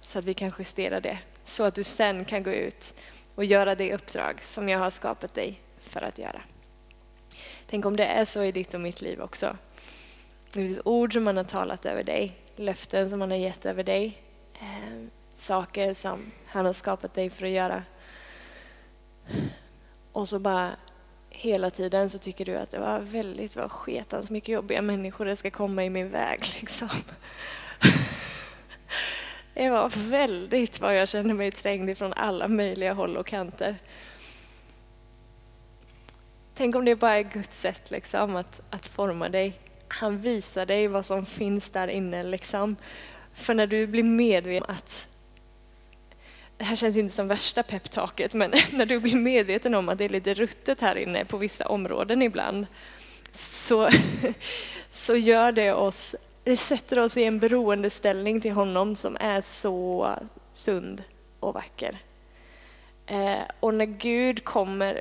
så 0.00 0.18
att 0.18 0.24
vi 0.24 0.34
kan 0.34 0.50
justera 0.58 1.00
det. 1.00 1.18
Så 1.42 1.64
att 1.64 1.74
du 1.74 1.84
sen 1.84 2.24
kan 2.24 2.42
gå 2.42 2.50
ut 2.50 2.94
och 3.34 3.44
göra 3.44 3.74
det 3.74 3.94
uppdrag 3.94 4.42
som 4.42 4.68
jag 4.68 4.78
har 4.78 4.90
skapat 4.90 5.34
dig 5.34 5.60
för 5.78 6.02
att 6.02 6.18
göra. 6.18 6.42
Tänk 7.66 7.86
om 7.86 7.96
det 7.96 8.04
är 8.04 8.24
så 8.24 8.42
i 8.42 8.52
ditt 8.52 8.74
och 8.74 8.80
mitt 8.80 9.00
liv 9.00 9.20
också. 9.20 9.56
Det 10.52 10.52
finns 10.52 10.80
ord 10.84 11.12
som 11.12 11.24
man 11.24 11.36
har 11.36 11.44
talat 11.44 11.86
över 11.86 12.04
dig, 12.04 12.36
löften 12.56 13.10
som 13.10 13.18
man 13.18 13.30
har 13.30 13.38
gett 13.38 13.66
över 13.66 13.82
dig, 13.82 14.22
eh, 14.60 15.06
saker 15.34 15.94
som 15.94 16.32
han 16.46 16.66
har 16.66 16.72
skapat 16.72 17.14
dig 17.14 17.30
för 17.30 17.46
att 17.46 17.52
göra. 17.52 17.82
Och 20.12 20.28
så 20.28 20.38
bara 20.38 20.76
hela 21.38 21.70
tiden 21.70 22.10
så 22.10 22.18
tycker 22.18 22.44
du 22.44 22.56
att 22.56 22.70
det 22.70 22.78
var 22.78 23.00
väldigt 23.00 23.56
vad 23.56 23.70
sketans 23.70 24.30
mycket 24.30 24.48
jobbiga 24.48 24.82
människor 24.82 25.24
det 25.24 25.36
ska 25.36 25.50
komma 25.50 25.84
i 25.84 25.90
min 25.90 26.10
väg. 26.10 26.40
Liksom. 26.60 26.88
Det 29.54 29.70
var 29.70 30.10
väldigt 30.10 30.80
vad 30.80 30.96
jag 30.96 31.08
kände 31.08 31.34
mig 31.34 31.50
trängd 31.50 31.90
ifrån 31.90 32.12
alla 32.12 32.48
möjliga 32.48 32.92
håll 32.92 33.16
och 33.16 33.26
kanter. 33.26 33.76
Tänk 36.54 36.74
om 36.74 36.84
det 36.84 36.96
bara 36.96 37.18
är 37.18 37.22
Guds 37.22 37.60
sätt 37.60 37.90
liksom, 37.90 38.36
att, 38.36 38.60
att 38.70 38.86
forma 38.86 39.28
dig. 39.28 39.52
Han 39.88 40.18
visar 40.18 40.66
dig 40.66 40.88
vad 40.88 41.06
som 41.06 41.26
finns 41.26 41.70
där 41.70 41.88
inne. 41.88 42.22
Liksom. 42.22 42.76
För 43.32 43.54
när 43.54 43.66
du 43.66 43.86
blir 43.86 44.02
medveten 44.02 44.62
om 44.68 44.74
att 44.76 45.08
det 46.58 46.64
här 46.64 46.76
känns 46.76 46.96
ju 46.96 47.00
inte 47.00 47.14
som 47.14 47.28
värsta 47.28 47.62
peptaket, 47.62 48.34
men 48.34 48.52
när 48.72 48.86
du 48.86 49.00
blir 49.00 49.16
medveten 49.16 49.74
om 49.74 49.88
att 49.88 49.98
det 49.98 50.04
är 50.04 50.08
lite 50.08 50.34
ruttet 50.34 50.80
här 50.80 50.98
inne 50.98 51.24
på 51.24 51.36
vissa 51.36 51.68
områden 51.68 52.22
ibland, 52.22 52.66
så, 53.32 53.88
så 54.90 55.16
gör 55.16 55.52
det 55.52 55.72
oss, 55.72 56.16
det 56.44 56.56
sätter 56.56 56.98
oss 56.98 57.16
i 57.16 57.24
en 57.24 57.38
beroendeställning 57.38 58.40
till 58.40 58.52
honom 58.52 58.96
som 58.96 59.16
är 59.20 59.40
så 59.40 60.10
sund 60.52 61.02
och 61.40 61.54
vacker. 61.54 61.96
Eh, 63.06 63.42
och 63.60 63.74
när 63.74 63.84
Gud 63.84 64.44
kommer, 64.44 65.00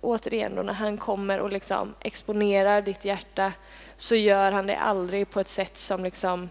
återigen 0.00 0.54
då, 0.54 0.62
när 0.62 0.72
han 0.72 0.98
kommer 0.98 1.40
och 1.40 1.52
liksom 1.52 1.94
exponerar 2.00 2.82
ditt 2.82 3.04
hjärta, 3.04 3.52
så 3.96 4.14
gör 4.14 4.52
han 4.52 4.66
det 4.66 4.76
aldrig 4.76 5.30
på 5.30 5.40
ett 5.40 5.48
sätt 5.48 5.78
som 5.78 6.04
liksom 6.04 6.48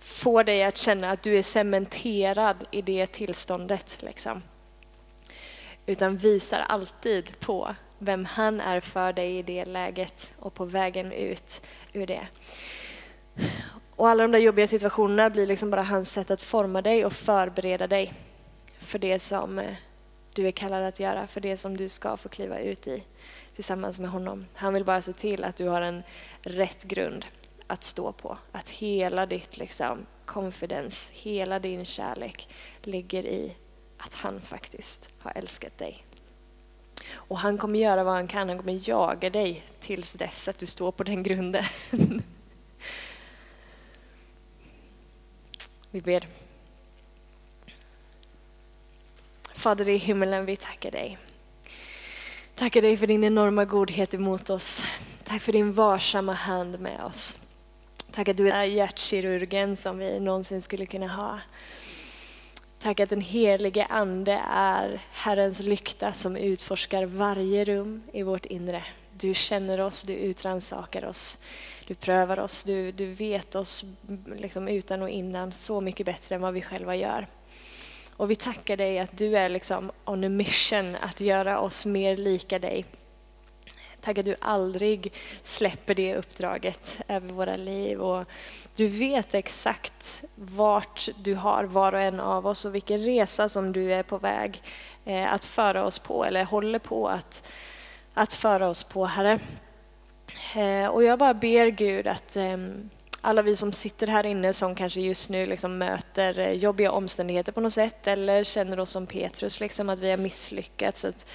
får 0.00 0.44
dig 0.44 0.64
att 0.64 0.76
känna 0.76 1.10
att 1.10 1.22
du 1.22 1.38
är 1.38 1.42
cementerad 1.42 2.56
i 2.70 2.82
det 2.82 3.06
tillståndet. 3.06 4.02
Liksom. 4.02 4.42
Utan 5.86 6.16
visar 6.16 6.60
alltid 6.68 7.40
på 7.40 7.74
vem 7.98 8.24
han 8.24 8.60
är 8.60 8.80
för 8.80 9.12
dig 9.12 9.38
i 9.38 9.42
det 9.42 9.64
läget 9.64 10.32
och 10.38 10.54
på 10.54 10.64
vägen 10.64 11.12
ut 11.12 11.62
ur 11.92 12.06
det. 12.06 12.26
Och 13.96 14.08
alla 14.08 14.22
de 14.22 14.32
där 14.32 14.38
jobbiga 14.38 14.68
situationerna 14.68 15.30
blir 15.30 15.46
liksom 15.46 15.70
bara 15.70 15.82
hans 15.82 16.12
sätt 16.12 16.30
att 16.30 16.42
forma 16.42 16.82
dig 16.82 17.04
och 17.04 17.12
förbereda 17.12 17.86
dig 17.86 18.12
för 18.78 18.98
det 18.98 19.18
som 19.18 19.58
eh, 19.58 19.74
du 20.32 20.46
är 20.46 20.50
kallad 20.50 20.84
att 20.84 21.00
göra, 21.00 21.26
för 21.26 21.40
det 21.40 21.56
som 21.56 21.76
du 21.76 21.88
ska 21.88 22.16
få 22.16 22.28
kliva 22.28 22.58
ut 22.58 22.86
i 22.86 23.02
tillsammans 23.54 23.98
med 23.98 24.10
honom. 24.10 24.46
Han 24.54 24.74
vill 24.74 24.84
bara 24.84 25.02
se 25.02 25.12
till 25.12 25.44
att 25.44 25.56
du 25.56 25.68
har 25.68 25.82
en 25.82 26.02
rätt 26.42 26.84
grund 26.84 27.24
att 27.70 27.84
stå 27.84 28.12
på. 28.12 28.38
Att 28.52 28.68
hela 28.68 29.26
ditt 29.26 29.56
liksom, 29.56 30.06
confidence, 30.24 31.10
hela 31.14 31.58
din 31.58 31.84
kärlek 31.84 32.48
ligger 32.82 33.26
i 33.26 33.56
att 33.98 34.14
han 34.14 34.40
faktiskt 34.40 35.08
har 35.18 35.32
älskat 35.34 35.78
dig. 35.78 36.04
Och 37.12 37.38
han 37.38 37.58
kommer 37.58 37.78
göra 37.78 38.04
vad 38.04 38.14
han 38.14 38.28
kan, 38.28 38.48
han 38.48 38.58
kommer 38.58 38.88
jaga 38.88 39.30
dig 39.30 39.62
tills 39.80 40.12
dess 40.12 40.48
att 40.48 40.58
du 40.58 40.66
står 40.66 40.92
på 40.92 41.04
den 41.04 41.22
grunden. 41.22 41.64
Vi 45.90 46.00
ber. 46.00 46.28
Fader 49.54 49.88
i 49.88 49.96
himmelen, 49.96 50.46
vi 50.46 50.56
tackar 50.56 50.90
dig. 50.90 51.18
Tackar 52.54 52.82
dig 52.82 52.96
för 52.96 53.06
din 53.06 53.24
enorma 53.24 53.64
godhet 53.64 54.14
emot 54.14 54.50
oss. 54.50 54.84
Tack 55.24 55.42
för 55.42 55.52
din 55.52 55.72
varsamma 55.72 56.32
hand 56.32 56.80
med 56.80 57.04
oss. 57.04 57.38
Tack 58.12 58.28
att 58.28 58.36
du 58.36 58.48
är 58.48 58.64
hjärtkirurgen 58.64 59.76
som 59.76 59.98
vi 59.98 60.20
någonsin 60.20 60.62
skulle 60.62 60.86
kunna 60.86 61.08
ha. 61.08 61.38
Tack 62.82 63.00
att 63.00 63.08
den 63.08 63.20
helige 63.20 63.84
Ande 63.84 64.42
är 64.50 65.00
Herrens 65.12 65.60
lykta 65.60 66.12
som 66.12 66.36
utforskar 66.36 67.04
varje 67.04 67.64
rum 67.64 68.02
i 68.12 68.22
vårt 68.22 68.46
inre. 68.46 68.84
Du 69.12 69.34
känner 69.34 69.80
oss, 69.80 70.02
du 70.02 70.12
utransakar 70.12 71.04
oss, 71.04 71.38
du 71.86 71.94
prövar 71.94 72.38
oss, 72.38 72.64
du, 72.64 72.92
du 72.92 73.06
vet 73.06 73.54
oss 73.54 73.84
liksom 74.36 74.68
utan 74.68 75.02
och 75.02 75.10
innan 75.10 75.52
så 75.52 75.80
mycket 75.80 76.06
bättre 76.06 76.34
än 76.34 76.40
vad 76.40 76.54
vi 76.54 76.62
själva 76.62 76.96
gör. 76.96 77.26
Och 78.16 78.30
vi 78.30 78.36
tackar 78.36 78.76
dig 78.76 78.98
att 78.98 79.18
du 79.18 79.36
är 79.36 79.48
liksom 79.48 79.90
on 80.04 80.24
a 80.24 80.28
mission 80.28 80.96
att 80.96 81.20
göra 81.20 81.60
oss 81.60 81.86
mer 81.86 82.16
lika 82.16 82.58
dig. 82.58 82.84
Tack 84.00 84.18
att 84.18 84.24
du 84.24 84.36
aldrig 84.40 85.12
släpper 85.42 85.94
det 85.94 86.16
uppdraget 86.16 87.02
över 87.08 87.28
våra 87.28 87.56
liv. 87.56 88.00
Och 88.00 88.24
du 88.76 88.86
vet 88.86 89.34
exakt 89.34 90.24
vart 90.34 91.08
du 91.22 91.34
har 91.34 91.64
var 91.64 91.92
och 91.92 92.00
en 92.00 92.20
av 92.20 92.46
oss 92.46 92.64
och 92.64 92.74
vilken 92.74 92.98
resa 92.98 93.48
som 93.48 93.72
du 93.72 93.92
är 93.92 94.02
på 94.02 94.18
väg 94.18 94.62
eh, 95.04 95.32
att 95.32 95.44
föra 95.44 95.84
oss 95.84 95.98
på 95.98 96.24
eller 96.24 96.44
håller 96.44 96.78
på 96.78 97.08
att, 97.08 97.52
att 98.14 98.32
föra 98.32 98.68
oss 98.68 98.84
på, 98.84 99.04
Herre. 99.04 99.38
Eh, 100.56 100.86
och 100.86 101.04
jag 101.04 101.18
bara 101.18 101.34
ber 101.34 101.66
Gud 101.66 102.06
att, 102.06 102.36
ehm, 102.36 102.90
alla 103.20 103.42
vi 103.42 103.56
som 103.56 103.72
sitter 103.72 104.06
här 104.06 104.26
inne 104.26 104.52
som 104.52 104.74
kanske 104.74 105.00
just 105.00 105.30
nu 105.30 105.46
liksom 105.46 105.78
möter 105.78 106.38
eh, 106.38 106.52
jobbiga 106.52 106.92
omständigheter 106.92 107.52
på 107.52 107.60
något 107.60 107.72
sätt 107.72 108.06
eller 108.06 108.44
känner 108.44 108.80
oss 108.80 108.90
som 108.90 109.06
Petrus, 109.06 109.60
liksom 109.60 109.88
att 109.88 110.00
vi 110.00 110.10
har 110.10 110.18
misslyckats 110.18 111.04
att 111.04 111.26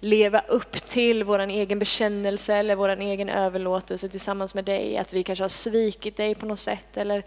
leva 0.00 0.40
upp 0.48 0.72
till 0.72 1.24
vår 1.24 1.38
egen 1.38 1.78
bekännelse 1.78 2.54
eller 2.54 2.74
vår 2.74 2.88
egen 2.88 3.28
överlåtelse 3.28 4.08
tillsammans 4.08 4.54
med 4.54 4.64
dig. 4.64 4.96
Att 4.96 5.12
vi 5.12 5.22
kanske 5.22 5.44
har 5.44 5.48
svikit 5.48 6.16
dig 6.16 6.34
på 6.34 6.46
något 6.46 6.58
sätt 6.58 6.96
eller 6.96 7.24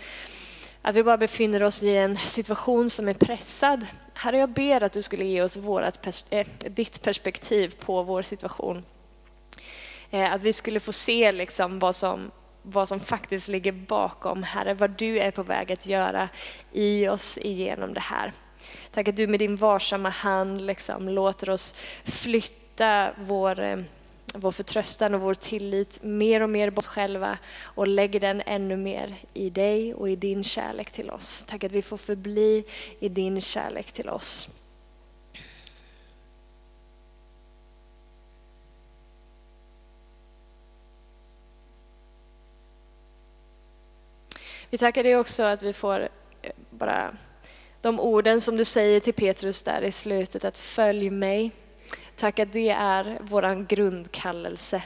att 0.82 0.96
vi 0.96 1.04
bara 1.04 1.18
befinner 1.18 1.64
oss 1.64 1.84
i 1.84 1.98
en 1.98 2.18
situation 2.18 2.90
som 2.90 3.10
är 3.10 3.14
pressad. 3.14 3.86
Herre, 4.14 4.38
jag 4.38 4.50
ber 4.50 4.84
att 4.84 4.94
du 4.94 5.02
skulle 5.02 5.26
ge 5.26 5.42
oss 5.42 5.58
vårat, 5.58 6.26
äh, 6.30 6.48
ditt 6.60 7.02
perspektiv 7.02 7.76
på 7.80 8.04
vår 8.04 8.22
situation. 8.22 8.86
Äh, 10.12 10.34
att 10.34 10.42
vi 10.42 10.54
skulle 10.54 10.80
få 10.80 10.92
se 10.92 11.32
liksom 11.32 11.80
vad, 11.80 11.96
som, 11.96 12.32
vad 12.62 12.88
som 12.90 13.00
faktiskt 13.00 13.48
ligger 13.48 13.72
bakom, 13.72 14.44
Herre, 14.44 14.74
vad 14.74 14.90
du 14.90 15.20
är 15.20 15.32
på 15.32 15.44
väg 15.44 15.72
att 15.72 15.86
göra 15.86 16.30
i 16.72 17.08
oss 17.08 17.38
igenom 17.38 17.94
det 17.94 18.00
här. 18.00 18.34
Tack 18.92 19.08
att 19.08 19.18
du 19.18 19.28
med 19.28 19.40
din 19.40 19.56
varsamma 19.56 20.10
hand 20.10 20.62
liksom 20.62 21.10
låter 21.10 21.50
oss 21.50 21.76
flytta 22.04 22.61
vår, 23.18 23.60
eh, 23.60 23.80
vår 24.34 24.52
förtröstan 24.52 25.14
och 25.14 25.22
vår 25.22 25.34
tillit 25.34 26.04
mer 26.04 26.42
och 26.42 26.50
mer 26.50 26.70
på 26.70 26.80
oss 26.80 26.88
själva 26.88 27.38
och 27.64 27.88
lägger 27.88 28.20
den 28.20 28.42
ännu 28.46 28.78
mer 28.78 29.16
i 29.34 29.50
dig 29.50 29.94
och 29.94 30.10
i 30.10 30.16
din 30.16 30.44
kärlek 30.44 30.92
till 30.92 31.10
oss. 31.10 31.46
Tack 31.50 31.64
att 31.64 31.72
vi 31.72 31.82
får 31.82 31.98
förbli 31.98 32.64
i 33.00 33.10
din 33.10 33.42
kärlek 33.42 33.92
till 33.92 34.10
oss. 34.10 34.50
Vi 44.70 44.78
tackar 44.78 45.04
dig 45.04 45.18
också 45.18 45.44
att 45.44 45.64
vi 45.64 45.74
får 45.74 46.10
eh, 46.42 46.52
bara 46.70 47.18
de 47.82 48.00
orden 48.00 48.42
som 48.42 48.58
du 48.58 48.66
säger 48.66 49.00
till 49.00 49.14
Petrus 49.14 49.64
där 49.64 49.82
i 49.82 49.92
slutet, 49.92 50.46
att 50.46 50.58
följ 50.58 51.10
mig. 51.10 51.52
Tack 52.22 52.40
att 52.40 52.54
det 52.54 52.70
är 52.70 53.18
vår 53.22 53.66
grundkallelse, 53.68 54.84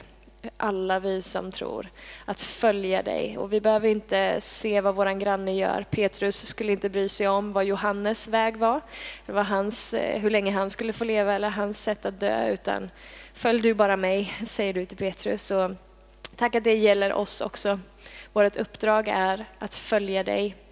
alla 0.56 1.00
vi 1.00 1.22
som 1.22 1.52
tror, 1.52 1.88
att 2.24 2.40
följa 2.40 3.02
dig. 3.02 3.38
Och 3.38 3.52
vi 3.52 3.60
behöver 3.60 3.88
inte 3.88 4.40
se 4.40 4.80
vad 4.80 4.94
vår 4.94 5.20
granne 5.20 5.52
gör. 5.52 5.82
Petrus 5.90 6.46
skulle 6.46 6.72
inte 6.72 6.88
bry 6.88 7.08
sig 7.08 7.28
om 7.28 7.52
vad 7.52 7.64
Johannes 7.64 8.28
väg 8.28 8.56
var, 8.56 8.80
vad 9.26 9.46
hans, 9.46 9.94
eh, 9.94 10.20
hur 10.20 10.30
länge 10.30 10.52
han 10.52 10.70
skulle 10.70 10.92
få 10.92 11.04
leva 11.04 11.34
eller 11.34 11.50
hans 11.50 11.82
sätt 11.82 12.06
att 12.06 12.20
dö, 12.20 12.48
utan 12.48 12.90
följ 13.32 13.60
du 13.60 13.74
bara 13.74 13.96
mig, 13.96 14.24
säger 14.46 14.72
du 14.72 14.86
till 14.86 14.98
Petrus. 14.98 15.50
Och 15.50 15.70
tack 16.36 16.54
att 16.54 16.64
det 16.64 16.74
gäller 16.74 17.12
oss 17.12 17.40
också. 17.40 17.80
Vårt 18.32 18.56
uppdrag 18.56 19.08
är 19.08 19.44
att 19.58 19.74
följa 19.74 20.24
dig. 20.24 20.65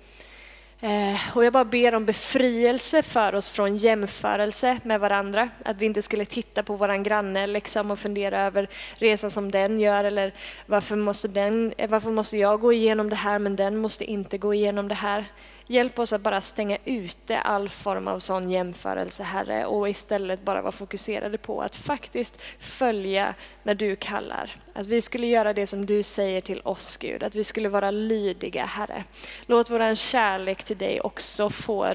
Eh, 0.84 1.36
och 1.36 1.44
jag 1.44 1.52
bara 1.52 1.64
ber 1.64 1.94
om 1.94 2.06
befrielse 2.06 3.02
för 3.02 3.34
oss 3.34 3.50
från 3.50 3.76
jämförelse 3.76 4.78
med 4.82 5.00
varandra. 5.00 5.48
Att 5.64 5.76
vi 5.76 5.86
inte 5.86 6.02
skulle 6.02 6.24
titta 6.24 6.62
på 6.62 6.76
våran 6.76 7.02
granne 7.02 7.46
liksom 7.46 7.90
och 7.90 7.98
fundera 7.98 8.42
över 8.42 8.68
resan 8.94 9.30
som 9.30 9.50
den 9.50 9.80
gör 9.80 10.04
eller 10.04 10.32
varför 10.66 10.96
måste, 10.96 11.28
den, 11.28 11.74
varför 11.88 12.10
måste 12.10 12.38
jag 12.38 12.60
gå 12.60 12.72
igenom 12.72 13.10
det 13.10 13.16
här 13.16 13.38
men 13.38 13.56
den 13.56 13.76
måste 13.76 14.04
inte 14.04 14.38
gå 14.38 14.54
igenom 14.54 14.88
det 14.88 14.94
här. 14.94 15.24
Hjälp 15.66 15.98
oss 15.98 16.12
att 16.12 16.20
bara 16.20 16.40
stänga 16.40 16.78
ute 16.84 17.38
all 17.38 17.68
form 17.68 18.08
av 18.08 18.18
sån 18.18 18.50
jämförelse, 18.50 19.22
Herre, 19.22 19.66
och 19.66 19.88
istället 19.88 20.42
bara 20.42 20.62
vara 20.62 20.72
fokuserade 20.72 21.38
på 21.38 21.62
att 21.62 21.76
faktiskt 21.76 22.42
följa 22.58 23.34
när 23.62 23.74
du 23.74 23.96
kallar. 23.96 24.56
Att 24.72 24.86
vi 24.86 25.00
skulle 25.00 25.26
göra 25.26 25.52
det 25.52 25.66
som 25.66 25.86
du 25.86 26.02
säger 26.02 26.40
till 26.40 26.60
oss, 26.64 26.96
Gud. 26.96 27.22
Att 27.22 27.34
vi 27.34 27.44
skulle 27.44 27.68
vara 27.68 27.90
lydiga, 27.90 28.64
Herre. 28.64 29.04
Låt 29.46 29.70
vår 29.70 29.94
kärlek 29.94 30.64
till 30.64 30.78
dig 30.78 31.00
också 31.00 31.50
få 31.50 31.94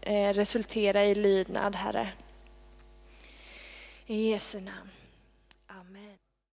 eh, 0.00 0.32
resultera 0.32 1.04
i 1.04 1.14
lydnad, 1.14 1.76
Herre. 1.76 2.08
I 4.06 4.30
Jesu 4.30 4.60
namn. 4.60 4.99